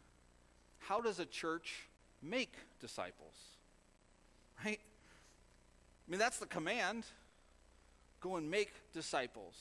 [0.78, 1.88] how does a church
[2.22, 3.34] make disciples?
[4.64, 4.80] Right?
[6.06, 7.04] I mean, that's the command.
[8.20, 9.54] Go and make disciples.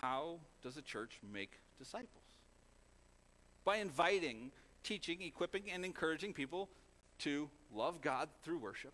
[0.00, 2.08] How does a church make disciples?
[3.64, 4.50] By inviting,
[4.82, 6.68] teaching, equipping, and encouraging people
[7.20, 8.92] to love God through worship.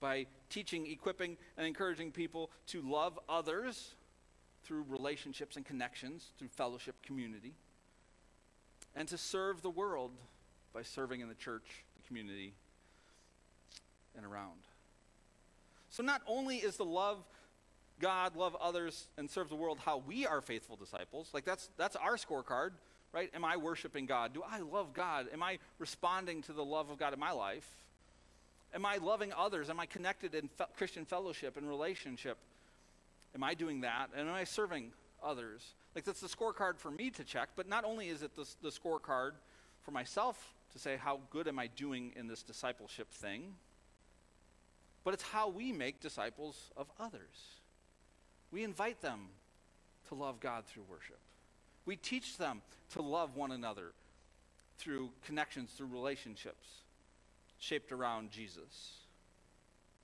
[0.00, 3.94] By teaching, equipping, and encouraging people to love others
[4.64, 7.54] through relationships and connections, through fellowship, community.
[8.96, 10.12] And to serve the world
[10.72, 12.54] by serving in the church, the community,
[14.16, 14.66] and around.
[15.90, 17.18] So not only is the love
[18.00, 21.96] God, love others, and serve the world how we are faithful disciples, like that's that's
[21.96, 22.70] our scorecard,
[23.12, 23.30] right?
[23.34, 24.32] Am I worshiping God?
[24.32, 25.26] Do I love God?
[25.32, 27.68] Am I responding to the love of God in my life?
[28.74, 29.68] Am I loving others?
[29.68, 32.38] Am I connected in fe- Christian fellowship and relationship?
[33.34, 34.10] Am I doing that?
[34.16, 35.74] And am I serving others?
[35.94, 38.70] Like that's the scorecard for me to check, but not only is it the, the
[38.70, 39.32] scorecard
[39.82, 43.54] for myself to say how good am I doing in this discipleship thing,
[45.02, 47.56] but it's how we make disciples of others.
[48.52, 49.28] We invite them
[50.08, 51.18] to love God through worship.
[51.86, 53.92] We teach them to love one another
[54.78, 56.66] through connections, through relationships
[57.60, 58.94] shaped around Jesus.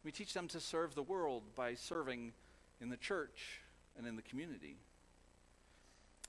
[0.05, 2.33] We teach them to serve the world by serving
[2.81, 3.63] in the church
[3.99, 4.77] and in the community.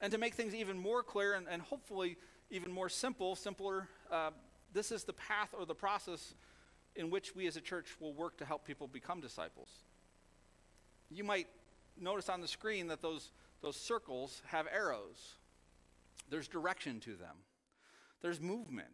[0.01, 2.17] And to make things even more clear and, and hopefully
[2.49, 4.31] even more simple, simpler, uh,
[4.73, 6.33] this is the path or the process
[6.95, 9.69] in which we as a church will work to help people become disciples.
[11.09, 11.47] You might
[11.99, 15.35] notice on the screen that those, those circles have arrows.
[16.29, 17.35] There's direction to them,
[18.21, 18.87] there's movement.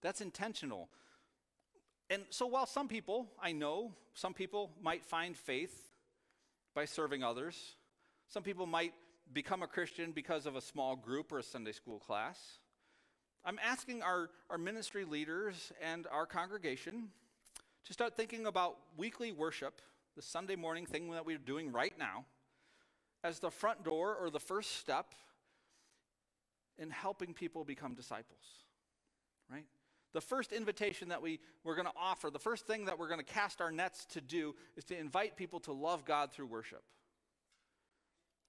[0.00, 0.88] That's intentional.
[2.12, 5.94] And so, while some people, I know, some people might find faith
[6.74, 7.56] by serving others,
[8.28, 8.92] some people might
[9.32, 12.58] become a Christian because of a small group or a Sunday school class.
[13.46, 17.08] I'm asking our, our ministry leaders and our congregation
[17.86, 19.80] to start thinking about weekly worship,
[20.14, 22.26] the Sunday morning thing that we're doing right now,
[23.24, 25.14] as the front door or the first step
[26.76, 28.44] in helping people become disciples,
[29.50, 29.64] right?
[30.12, 33.20] The first invitation that we, we're going to offer, the first thing that we're going
[33.20, 36.82] to cast our nets to do is to invite people to love God through worship.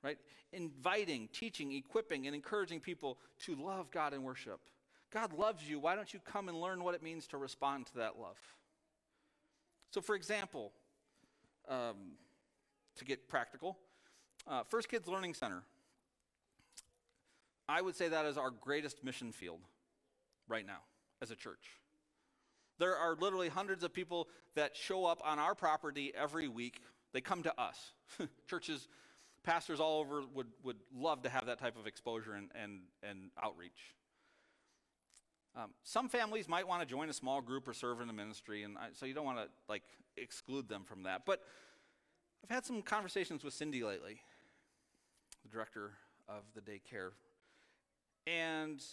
[0.03, 0.17] Right?
[0.51, 4.59] Inviting, teaching, equipping, and encouraging people to love God and worship.
[5.11, 5.79] God loves you.
[5.79, 8.37] Why don't you come and learn what it means to respond to that love?
[9.91, 10.73] So, for example,
[11.69, 12.17] um,
[12.97, 13.77] to get practical,
[14.47, 15.63] uh, First Kids Learning Center.
[17.69, 19.61] I would say that is our greatest mission field
[20.49, 20.79] right now
[21.23, 21.71] as a church.
[22.77, 26.81] There are literally hundreds of people that show up on our property every week.
[27.13, 27.93] They come to us.
[28.47, 28.87] Churches,
[29.43, 33.31] pastors all over would, would love to have that type of exposure and, and, and
[33.41, 33.95] outreach.
[35.55, 38.63] Um, some families might want to join a small group or serve in a ministry,
[38.63, 39.83] and I, so you don't want to like
[40.17, 41.25] exclude them from that.
[41.25, 41.41] But
[42.43, 44.19] I've had some conversations with Cindy lately,
[45.43, 45.91] the director
[46.27, 47.11] of the daycare,
[48.25, 48.83] and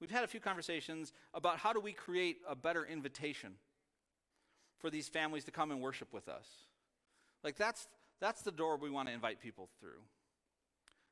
[0.00, 3.54] we've had a few conversations about how do we create a better invitation
[4.78, 6.46] for these families to come and worship with us.
[7.42, 7.86] Like that's
[8.20, 10.00] that's the door we want to invite people through.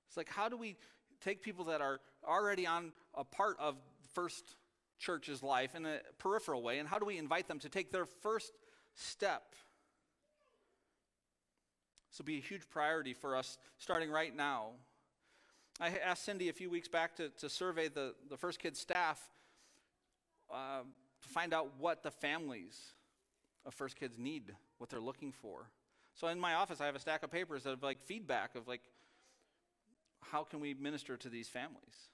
[0.08, 0.76] It's like how do we
[1.20, 3.76] take people that are already on a part of
[4.14, 4.56] first
[4.98, 8.06] church's life in a peripheral way, and how do we invite them to take their
[8.06, 8.52] first
[8.94, 9.54] step?
[12.10, 14.70] This will be a huge priority for us starting right now.
[15.78, 19.20] I asked Cindy a few weeks back to, to survey the, the First Kids staff
[20.50, 20.80] uh,
[21.22, 22.94] to find out what the families
[23.66, 25.68] of First Kids need, what they're looking for.
[26.14, 28.80] So in my office, I have a stack of papers of like feedback of like,
[30.22, 32.08] how can we minister to these families?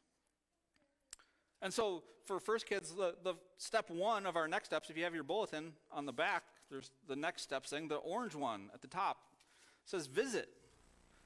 [1.61, 5.05] And so for First Kids, the, the step one of our next steps, if you
[5.05, 8.83] have your bulletin on the back, there's the next step thing, the orange one at
[8.83, 9.19] the top
[9.85, 10.49] says visit.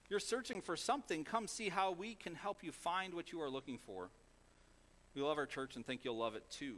[0.08, 1.24] You're searching for something.
[1.24, 4.10] Come see how we can help you find what you are looking for.
[5.14, 6.76] We love our church and think you'll love it too.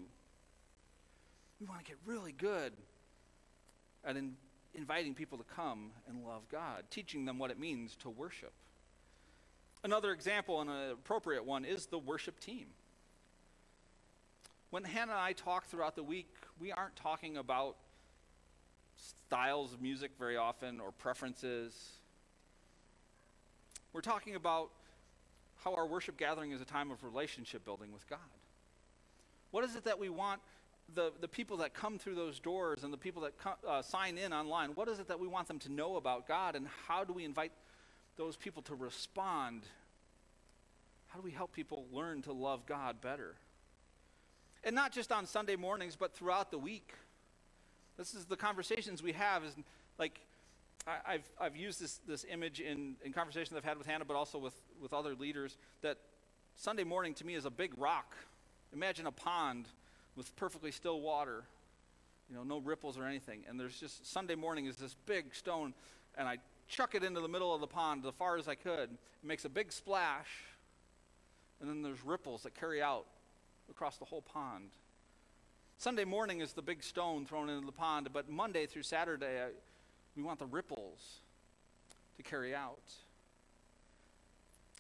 [1.61, 2.73] We want to get really good
[4.05, 4.37] at in,
[4.75, 8.53] inviting people to come and love God, teaching them what it means to worship.
[9.85, 12.67] Another example, and an appropriate one, is the worship team.
[14.71, 16.29] When Hannah and I talk throughout the week,
[16.61, 17.77] we aren't talking about
[18.97, 21.98] styles of music very often or preferences.
[23.93, 24.71] We're talking about
[25.65, 28.19] how our worship gathering is a time of relationship building with God.
[29.51, 30.41] What is it that we want
[30.95, 33.35] the, the people that come through those doors and the people that
[33.67, 36.57] uh, sign in online, what is it that we want them to know about God,
[36.57, 37.53] and how do we invite
[38.17, 39.63] those people to respond?
[41.09, 43.35] How do we help people learn to love God better?
[44.65, 46.93] And not just on Sunday mornings, but throughout the week.
[47.97, 49.45] This is the conversations we have.
[49.45, 49.55] Is
[49.99, 50.21] like
[50.89, 54.17] I, have I've used this, this image in, in conversations I've had with Hannah, but
[54.17, 55.99] also with, with other leaders, that
[56.57, 58.17] Sunday morning to me is a big rock.
[58.73, 59.67] Imagine a pond
[60.17, 61.45] with perfectly still water,
[62.29, 63.45] you know, no ripples or anything.
[63.49, 65.75] And there's just Sunday morning is this big stone,
[66.17, 68.91] and I chuck it into the middle of the pond as far as I could.
[68.91, 70.29] It makes a big splash,
[71.61, 73.07] and then there's ripples that carry out
[73.71, 74.71] across the whole pond.
[75.77, 79.49] Sunday morning is the big stone thrown into the pond, but Monday through Saturday, I,
[80.19, 81.21] we want the ripples
[82.17, 82.83] to carry out.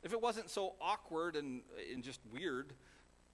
[0.03, 1.63] If it wasn't so awkward and,
[1.95, 2.73] and just weird,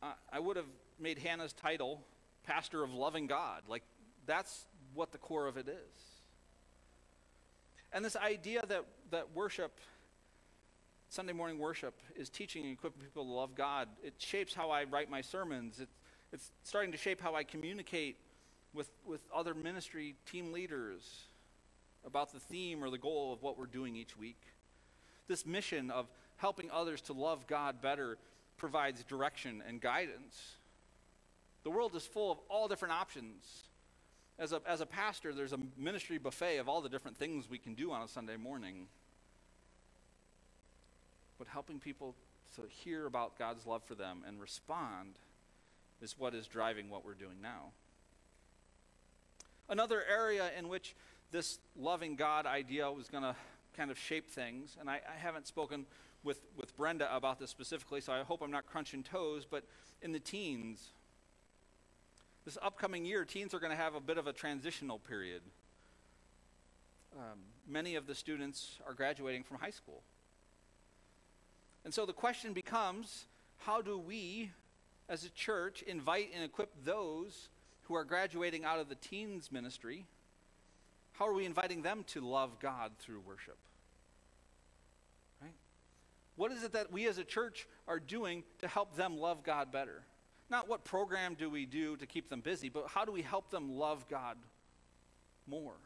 [0.02, 0.66] uh, I would have
[1.00, 2.02] made Hannah's title
[2.46, 3.62] Pastor of Loving God.
[3.68, 3.82] Like,
[4.26, 6.02] that's what the core of it is.
[7.90, 9.80] And this idea that, that worship,
[11.08, 14.84] Sunday morning worship, is teaching and equipping people to love God, it shapes how I
[14.84, 15.80] write my sermons.
[15.80, 15.88] It,
[16.34, 18.18] it's starting to shape how I communicate
[18.74, 21.28] with, with other ministry team leaders
[22.06, 24.40] about the theme or the goal of what we're doing each week.
[25.28, 28.18] This mission of helping others to love God better
[28.56, 30.56] provides direction and guidance.
[31.62, 33.64] The world is full of all different options.
[34.38, 37.58] As a, as a pastor, there's a ministry buffet of all the different things we
[37.58, 38.88] can do on a Sunday morning.
[41.38, 42.14] But helping people
[42.56, 45.14] to hear about God's love for them and respond
[46.02, 47.70] is what is driving what we're doing now.
[49.68, 50.94] Another area in which
[51.34, 53.34] this loving God idea was going to
[53.76, 55.84] kind of shape things, and I, I haven't spoken
[56.22, 59.64] with, with Brenda about this specifically, so I hope I'm not crunching toes, but
[60.00, 60.90] in the teens,
[62.44, 65.42] this upcoming year, teens are going to have a bit of a transitional period.
[67.16, 70.02] Um, many of the students are graduating from high school.
[71.84, 73.24] And so the question becomes
[73.58, 74.52] how do we,
[75.08, 77.48] as a church, invite and equip those
[77.88, 80.06] who are graduating out of the teens ministry?
[81.14, 83.56] How are we inviting them to love God through worship?
[85.40, 85.54] Right?
[86.36, 89.70] What is it that we as a church are doing to help them love God
[89.70, 90.02] better?
[90.50, 93.50] Not what program do we do to keep them busy, but how do we help
[93.50, 94.36] them love God
[95.46, 95.76] more?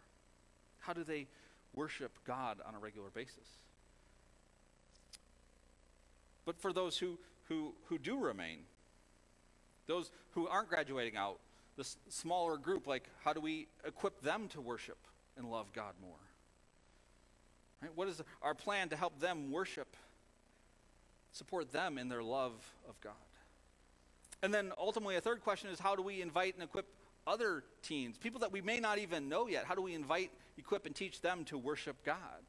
[0.78, 1.26] How do they
[1.74, 3.48] worship God on a regular basis?
[6.46, 7.18] But for those who,
[7.48, 8.60] who, who do remain,
[9.86, 11.38] those who aren't graduating out,
[11.76, 14.96] the smaller group, like how do we equip them to worship
[15.38, 16.12] and love God more?
[17.80, 17.92] Right?
[17.94, 19.96] What is our plan to help them worship
[21.32, 22.52] support them in their love
[22.88, 23.12] of God.
[24.42, 26.86] And then ultimately, a third question is how do we invite and equip
[27.26, 29.64] other teens, people that we may not even know yet?
[29.64, 32.42] How do we invite, equip, and teach them to worship God?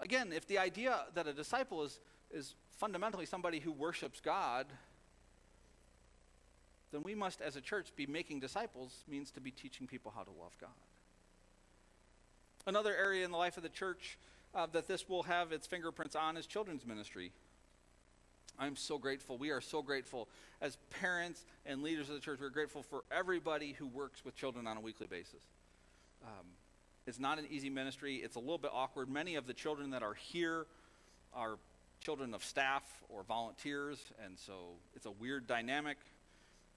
[0.00, 2.00] Again, if the idea that a disciple is,
[2.30, 4.66] is fundamentally somebody who worships God,
[6.92, 10.22] then we must, as a church, be making disciples, means to be teaching people how
[10.22, 10.70] to love God.
[12.66, 14.18] Another area in the life of the church
[14.52, 17.30] uh, that this will have its fingerprints on is children's ministry.
[18.58, 19.38] I'm so grateful.
[19.38, 20.28] We are so grateful
[20.60, 22.40] as parents and leaders of the church.
[22.40, 25.44] We're grateful for everybody who works with children on a weekly basis.
[26.24, 26.46] Um,
[27.06, 29.08] it's not an easy ministry, it's a little bit awkward.
[29.08, 30.66] Many of the children that are here
[31.32, 31.58] are
[32.00, 34.54] children of staff or volunteers, and so
[34.96, 35.98] it's a weird dynamic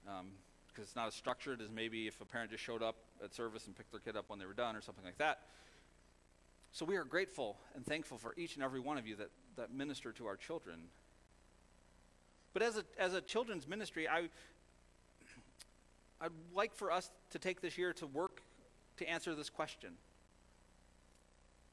[0.08, 0.28] um,
[0.68, 3.66] because it's not as structured as maybe if a parent just showed up at service
[3.66, 5.40] and picked their kid up when they were done or something like that.
[6.72, 9.72] So we are grateful and thankful for each and every one of you that, that
[9.72, 10.88] minister to our children
[12.52, 14.28] but as a, as a children's ministry, I,
[16.20, 18.42] I'd like for us to take this year to work
[18.96, 19.90] to answer this question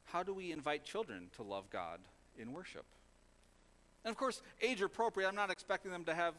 [0.05, 1.99] How do we invite children to love God
[2.37, 2.85] in worship?
[4.05, 6.35] And of course, age appropriate, I'm not expecting them to have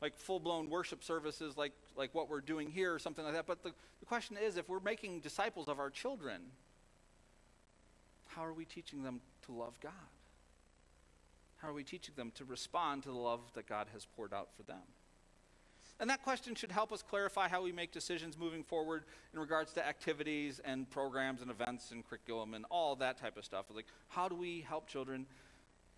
[0.00, 3.46] like full blown worship services like, like what we're doing here or something like that.
[3.46, 6.42] But the, the question is if we're making disciples of our children,
[8.38, 9.92] how are we teaching them to love God?
[11.56, 14.50] How are we teaching them to respond to the love that God has poured out
[14.56, 14.82] for them?
[15.98, 19.72] And that question should help us clarify how we make decisions moving forward in regards
[19.72, 23.66] to activities and programs and events and curriculum and all that type of stuff.
[23.74, 25.26] Like, how do we help children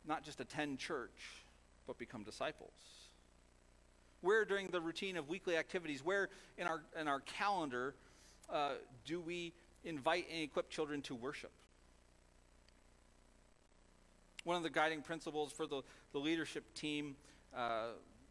[0.08, 1.44] not just attend church,
[1.86, 2.72] but become disciples?
[4.22, 7.94] Where during the routine of weekly activities, where in our, in our calendar
[8.48, 8.70] uh,
[9.04, 9.52] do we
[9.84, 11.52] invite and equip children to worship?
[14.44, 15.82] One of the guiding principles for the,
[16.12, 17.16] the leadership team,
[17.56, 17.88] uh,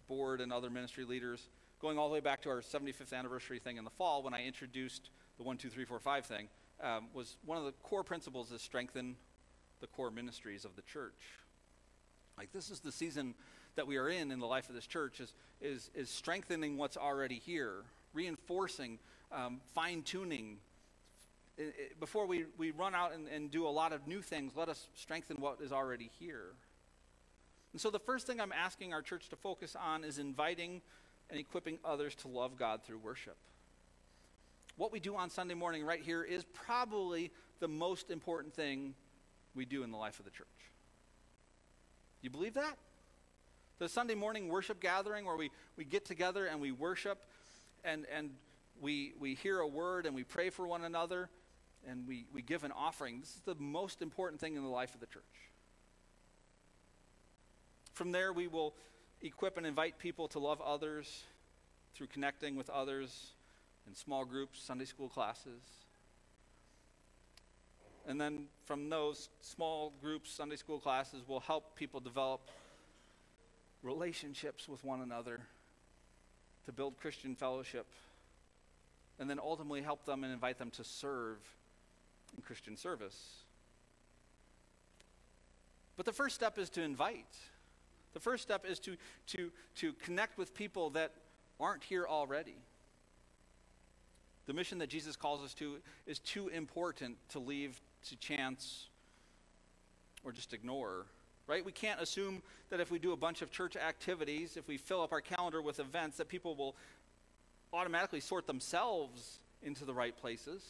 [0.07, 1.49] board, and other ministry leaders
[1.79, 4.43] going all the way back to our 75th anniversary thing in the fall when I
[4.43, 6.49] introduced the one, two, three, four, five thing,
[6.83, 9.15] um, was one of the core principles is strengthen
[9.79, 11.39] the core ministries of the church.
[12.37, 13.33] Like this is the season
[13.75, 16.97] that we are in in the life of this church is, is, is strengthening what's
[16.97, 17.83] already here,
[18.13, 18.99] reinforcing,
[19.31, 20.57] um, fine tuning.
[21.99, 24.87] Before we, we run out and, and do a lot of new things, let us
[24.95, 26.53] strengthen what is already here.
[27.73, 30.81] And so the first thing I'm asking our church to focus on is inviting
[31.29, 33.35] and equipping others to love God through worship.
[34.77, 38.95] What we do on Sunday morning right here is probably the most important thing
[39.53, 40.47] we do in the life of the church.
[42.21, 42.77] You believe that?
[43.79, 47.25] The Sunday morning worship gathering where we, we get together and we worship
[47.83, 48.31] and, and
[48.81, 51.29] we, we hear a word and we pray for one another
[51.87, 53.19] and we, we give an offering.
[53.19, 55.23] This is the most important thing in the life of the church.
[57.93, 58.75] From there, we will
[59.21, 61.23] equip and invite people to love others
[61.95, 63.31] through connecting with others
[63.87, 65.61] in small groups, Sunday school classes.
[68.07, 72.41] And then from those small groups, Sunday school classes, will help people develop
[73.83, 75.41] relationships with one another
[76.65, 77.85] to build Christian fellowship,
[79.19, 81.37] and then ultimately help them and invite them to serve
[82.35, 83.43] in Christian service.
[85.97, 87.35] But the first step is to invite.
[88.13, 88.95] The first step is to,
[89.27, 91.11] to, to connect with people that
[91.59, 92.55] aren't here already.
[94.45, 95.77] The mission that Jesus calls us to
[96.07, 98.87] is too important to leave to chance
[100.23, 101.05] or just ignore.
[101.47, 101.65] Right?
[101.65, 105.01] We can't assume that if we do a bunch of church activities, if we fill
[105.01, 106.75] up our calendar with events, that people will
[107.73, 110.63] automatically sort themselves into the right places.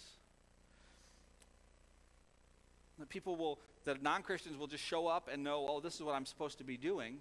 [3.00, 6.04] That people will that non Christians will just show up and know, oh, this is
[6.04, 7.18] what I'm supposed to be doing.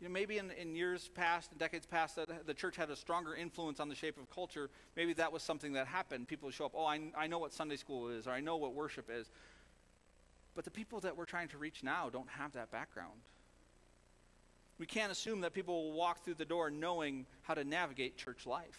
[0.00, 2.96] You know, maybe in, in years past, and decades past, that the church had a
[2.96, 4.70] stronger influence on the shape of culture.
[4.96, 6.28] Maybe that was something that happened.
[6.28, 8.74] People show up, oh, I, I know what Sunday school is, or I know what
[8.74, 9.28] worship is.
[10.54, 13.20] But the people that we're trying to reach now don't have that background.
[14.78, 18.46] We can't assume that people will walk through the door knowing how to navigate church
[18.46, 18.78] life.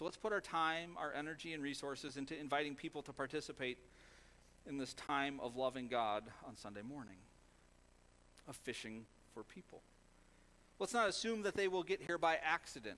[0.00, 3.76] So let's put our time, our energy, and resources into inviting people to participate
[4.66, 7.18] in this time of loving God on Sunday morning,
[8.48, 9.82] of fishing for people.
[10.78, 12.96] Let's not assume that they will get here by accident.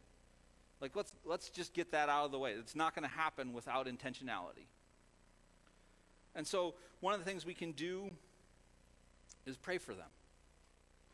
[0.80, 2.53] Like, let's, let's just get that out of the way.
[2.53, 4.68] It's not going to happen without intentionality.
[6.36, 8.12] And so, one of the things we can do
[9.44, 10.07] is pray for them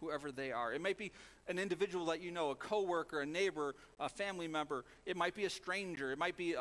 [0.01, 0.73] whoever they are.
[0.73, 1.13] It might be
[1.49, 4.85] an individual that you know, a coworker, a neighbor, a family member.
[5.07, 6.13] It might be a stranger.
[6.13, 6.61] It might be a,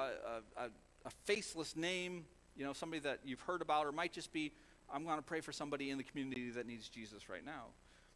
[0.57, 0.69] a,
[1.05, 2.25] a faceless name,
[2.55, 4.51] you know, somebody that you've heard about, or might just be,
[4.91, 7.65] I'm going to pray for somebody in the community that needs Jesus right now.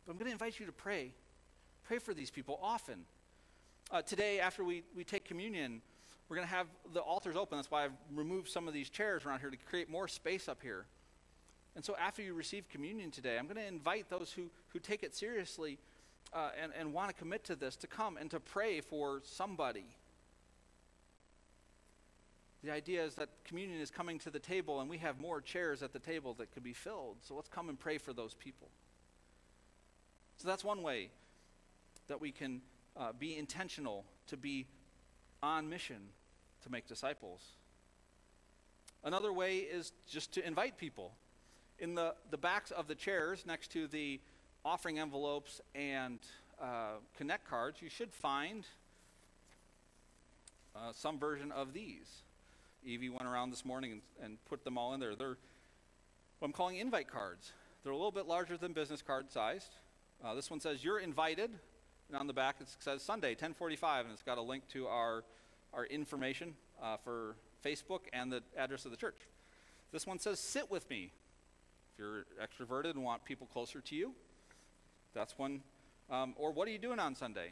[0.06, 1.14] But I'm going to invite you to pray.
[1.84, 3.06] Pray for these people often.
[3.92, 5.82] Uh, today, after we, we take communion,
[6.30, 7.58] we're going to have the altars open.
[7.58, 10.62] That's why I've removed some of these chairs around here to create more space up
[10.62, 10.86] here.
[11.76, 15.04] And so after you receive communion today, I'm going to invite those who, who take
[15.04, 15.78] it seriously
[16.34, 19.86] uh, and, and want to commit to this to come and to pray for somebody.
[22.64, 25.82] The idea is that communion is coming to the table and we have more chairs
[25.82, 27.18] at the table that could be filled.
[27.22, 28.70] So let's come and pray for those people.
[30.38, 31.10] So that's one way
[32.08, 32.62] that we can
[32.98, 34.68] uh, be intentional to be
[35.42, 36.10] on mission
[36.64, 37.42] to make disciples.
[39.04, 41.14] Another way is just to invite people
[41.82, 44.22] in the, the backs of the chairs next to the
[44.64, 46.20] offering envelopes and
[46.62, 48.66] uh, connect cards, you should find
[50.76, 52.22] uh, some version of these.
[52.86, 55.16] Evie went around this morning and, and put them all in there.
[55.16, 55.38] They're
[56.40, 57.52] what I'm calling invite cards.
[57.84, 59.76] They're a little bit larger than business card sized.
[60.24, 61.52] Uh, this one says you're invited,
[62.08, 65.24] and on the back it says Sunday 1045, and it's got a link to our
[65.74, 69.18] our information uh, for Facebook and the address of the church.
[69.92, 71.12] This one says sit with me,
[71.94, 74.14] if you're extroverted and want people closer to you,
[75.14, 75.62] That's one.
[76.10, 77.52] Um, or what are you doing on Sunday?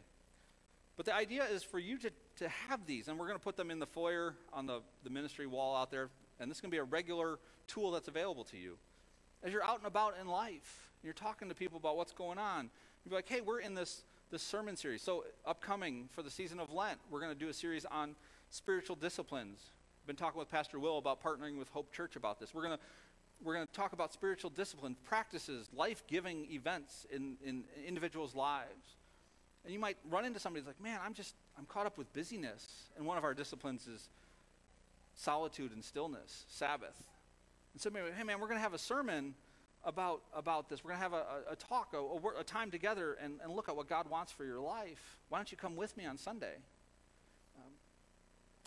[0.97, 3.55] But the idea is for you to, to have these, and we're going to put
[3.55, 6.09] them in the foyer on the, the ministry wall out there,
[6.39, 8.77] and this is going to be a regular tool that's available to you.
[9.41, 12.69] As you're out and about in life, you're talking to people about what's going on,
[13.03, 15.01] you'd be like, hey, we're in this, this sermon series.
[15.01, 18.15] So, upcoming for the season of Lent, we're going to do a series on
[18.49, 19.71] spiritual disciplines.
[20.03, 22.53] I've been talking with Pastor Will about partnering with Hope Church about this.
[22.53, 22.83] We're going to
[23.43, 28.97] we're going to talk about spiritual discipline, practices, life giving events in, in individuals' lives.
[29.63, 32.11] And you might run into somebody who's like, man, I'm just, I'm caught up with
[32.13, 32.89] busyness.
[32.97, 34.09] And one of our disciplines is
[35.15, 37.03] solitude and stillness, Sabbath.
[37.73, 39.35] And so, hey, man, we're going to have a sermon
[39.83, 40.83] about, about this.
[40.83, 43.53] We're going to have a, a, a talk, a, a, a, time together, and, and
[43.53, 45.19] look at what God wants for your life.
[45.29, 46.55] Why don't you come with me on Sunday?
[47.57, 47.71] Um,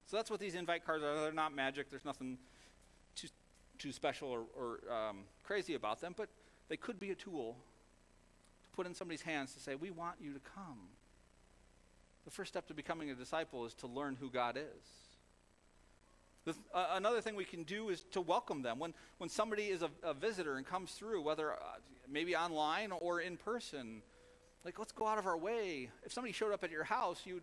[0.06, 1.14] so that's what these invite cards are.
[1.20, 1.90] They're not magic.
[1.90, 2.38] There's nothing
[3.82, 6.28] too special or, or um, crazy about them, but
[6.68, 7.56] they could be a tool
[8.64, 10.78] to put in somebody's hands to say, We want you to come.
[12.24, 15.02] The first step to becoming a disciple is to learn who God is.
[16.44, 18.78] The, uh, another thing we can do is to welcome them.
[18.78, 21.56] When, when somebody is a, a visitor and comes through, whether uh,
[22.10, 24.02] maybe online or in person,
[24.64, 25.90] like let's go out of our way.
[26.04, 27.42] If somebody showed up at your house, you'd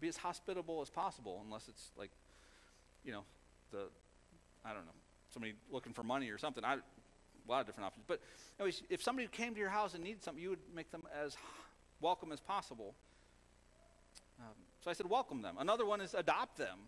[0.00, 2.10] be as hospitable as possible, unless it's like,
[3.04, 3.24] you know,
[3.70, 3.88] the,
[4.64, 4.92] I don't know,
[5.34, 6.64] somebody looking for money or something.
[6.64, 8.04] I, a lot of different options.
[8.06, 8.20] But
[8.58, 11.36] anyways, if somebody came to your house and needed something, you would make them as
[12.00, 12.94] welcome as possible.
[14.40, 15.56] Um, so I said, welcome them.
[15.58, 16.78] Another one is adopt them.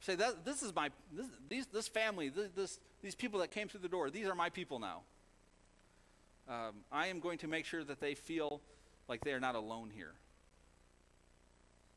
[0.00, 3.68] Say that this is my this, these, this family, this, this, these people that came
[3.68, 4.10] through the door.
[4.10, 5.02] These are my people now.
[6.48, 8.60] Um, I am going to make sure that they feel
[9.08, 10.12] like they are not alone here.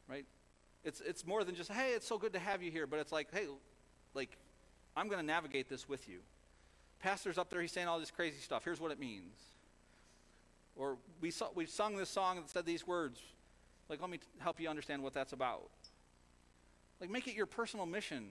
[0.08, 0.26] Right?
[0.84, 3.12] It's it's more than just hey, it's so good to have you here, but it's
[3.12, 3.48] like hey,
[4.14, 4.38] like
[4.96, 6.20] I'm going to navigate this with you.
[7.00, 8.64] Pastor's up there, he's saying all this crazy stuff.
[8.64, 9.36] Here's what it means.
[10.76, 13.22] Or we, saw, we sung this song that said these words.
[13.90, 15.70] Like, let me t- help you understand what that's about.
[17.00, 18.30] Like, make it your personal mission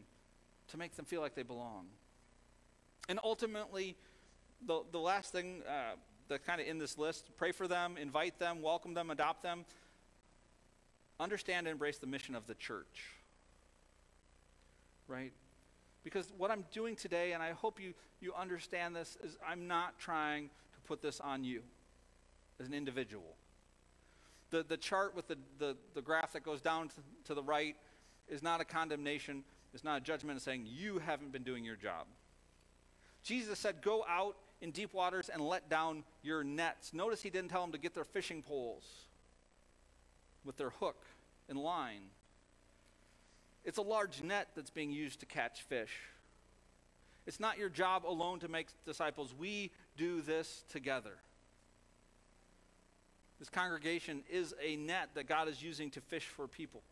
[0.69, 1.87] to make them feel like they belong.
[3.09, 3.97] And ultimately,
[4.67, 8.62] the, the last thing uh, kind of in this list pray for them, invite them,
[8.62, 9.65] welcome them, adopt them.
[11.21, 13.12] Understand and embrace the mission of the church.
[15.07, 15.33] Right?
[16.05, 19.99] Because what I'm doing today, and I hope you, you understand this, is I'm not
[19.99, 21.63] trying to put this on you
[22.61, 23.35] as an individual.
[24.51, 26.95] The, the chart with the, the, the graph that goes down to,
[27.25, 27.75] to the right
[28.29, 29.43] is not a condemnation,
[29.73, 32.07] it's not a judgment, it's saying you haven't been doing your job.
[33.23, 36.93] Jesus said, Go out in deep waters and let down your nets.
[36.93, 38.85] Notice he didn't tell them to get their fishing poles
[40.45, 41.03] with their hook
[41.49, 42.03] and line.
[43.65, 45.93] It's a large net that's being used to catch fish.
[47.27, 49.35] It's not your job alone to make disciples.
[49.37, 51.15] We do this together.
[53.39, 56.83] This congregation is a net that God is using to fish for people.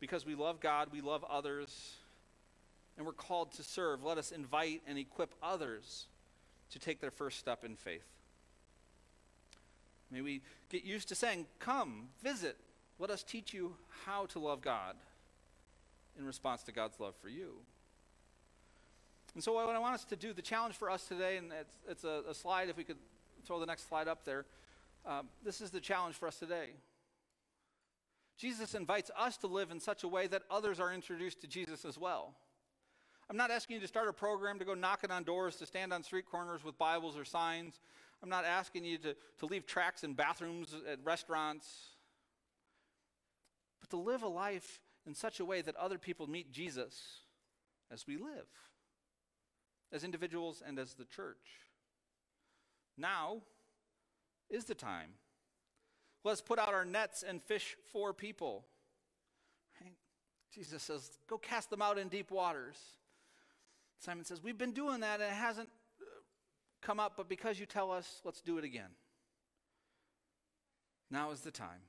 [0.00, 1.96] Because we love God, we love others,
[2.96, 4.04] and we're called to serve.
[4.04, 6.06] Let us invite and equip others
[6.70, 8.06] to take their first step in faith.
[10.10, 12.56] May we get used to saying, Come, visit,
[12.98, 13.74] let us teach you
[14.04, 14.96] how to love God
[16.18, 17.54] in response to God's love for you.
[19.34, 21.76] And so, what I want us to do, the challenge for us today, and it's,
[21.88, 22.96] it's a, a slide, if we could
[23.44, 24.46] throw the next slide up there.
[25.06, 26.70] Um, this is the challenge for us today.
[28.36, 31.84] Jesus invites us to live in such a way that others are introduced to Jesus
[31.84, 32.34] as well.
[33.30, 35.92] I'm not asking you to start a program to go knocking on doors, to stand
[35.92, 37.80] on street corners with Bibles or signs.
[38.22, 41.97] I'm not asking you to, to leave tracts in bathrooms at restaurants
[43.80, 47.22] but to live a life in such a way that other people meet Jesus
[47.90, 48.46] as we live,
[49.92, 51.36] as individuals and as the church.
[52.96, 53.42] Now
[54.50, 55.10] is the time.
[56.24, 58.66] Let's put out our nets and fish for people.
[59.80, 59.94] Right?
[60.52, 62.76] Jesus says, Go cast them out in deep waters.
[64.00, 65.68] Simon says, We've been doing that and it hasn't
[66.00, 66.04] uh,
[66.82, 68.90] come up, but because you tell us, let's do it again.
[71.10, 71.80] Now is the time.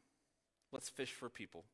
[0.71, 1.65] Let's fish for people.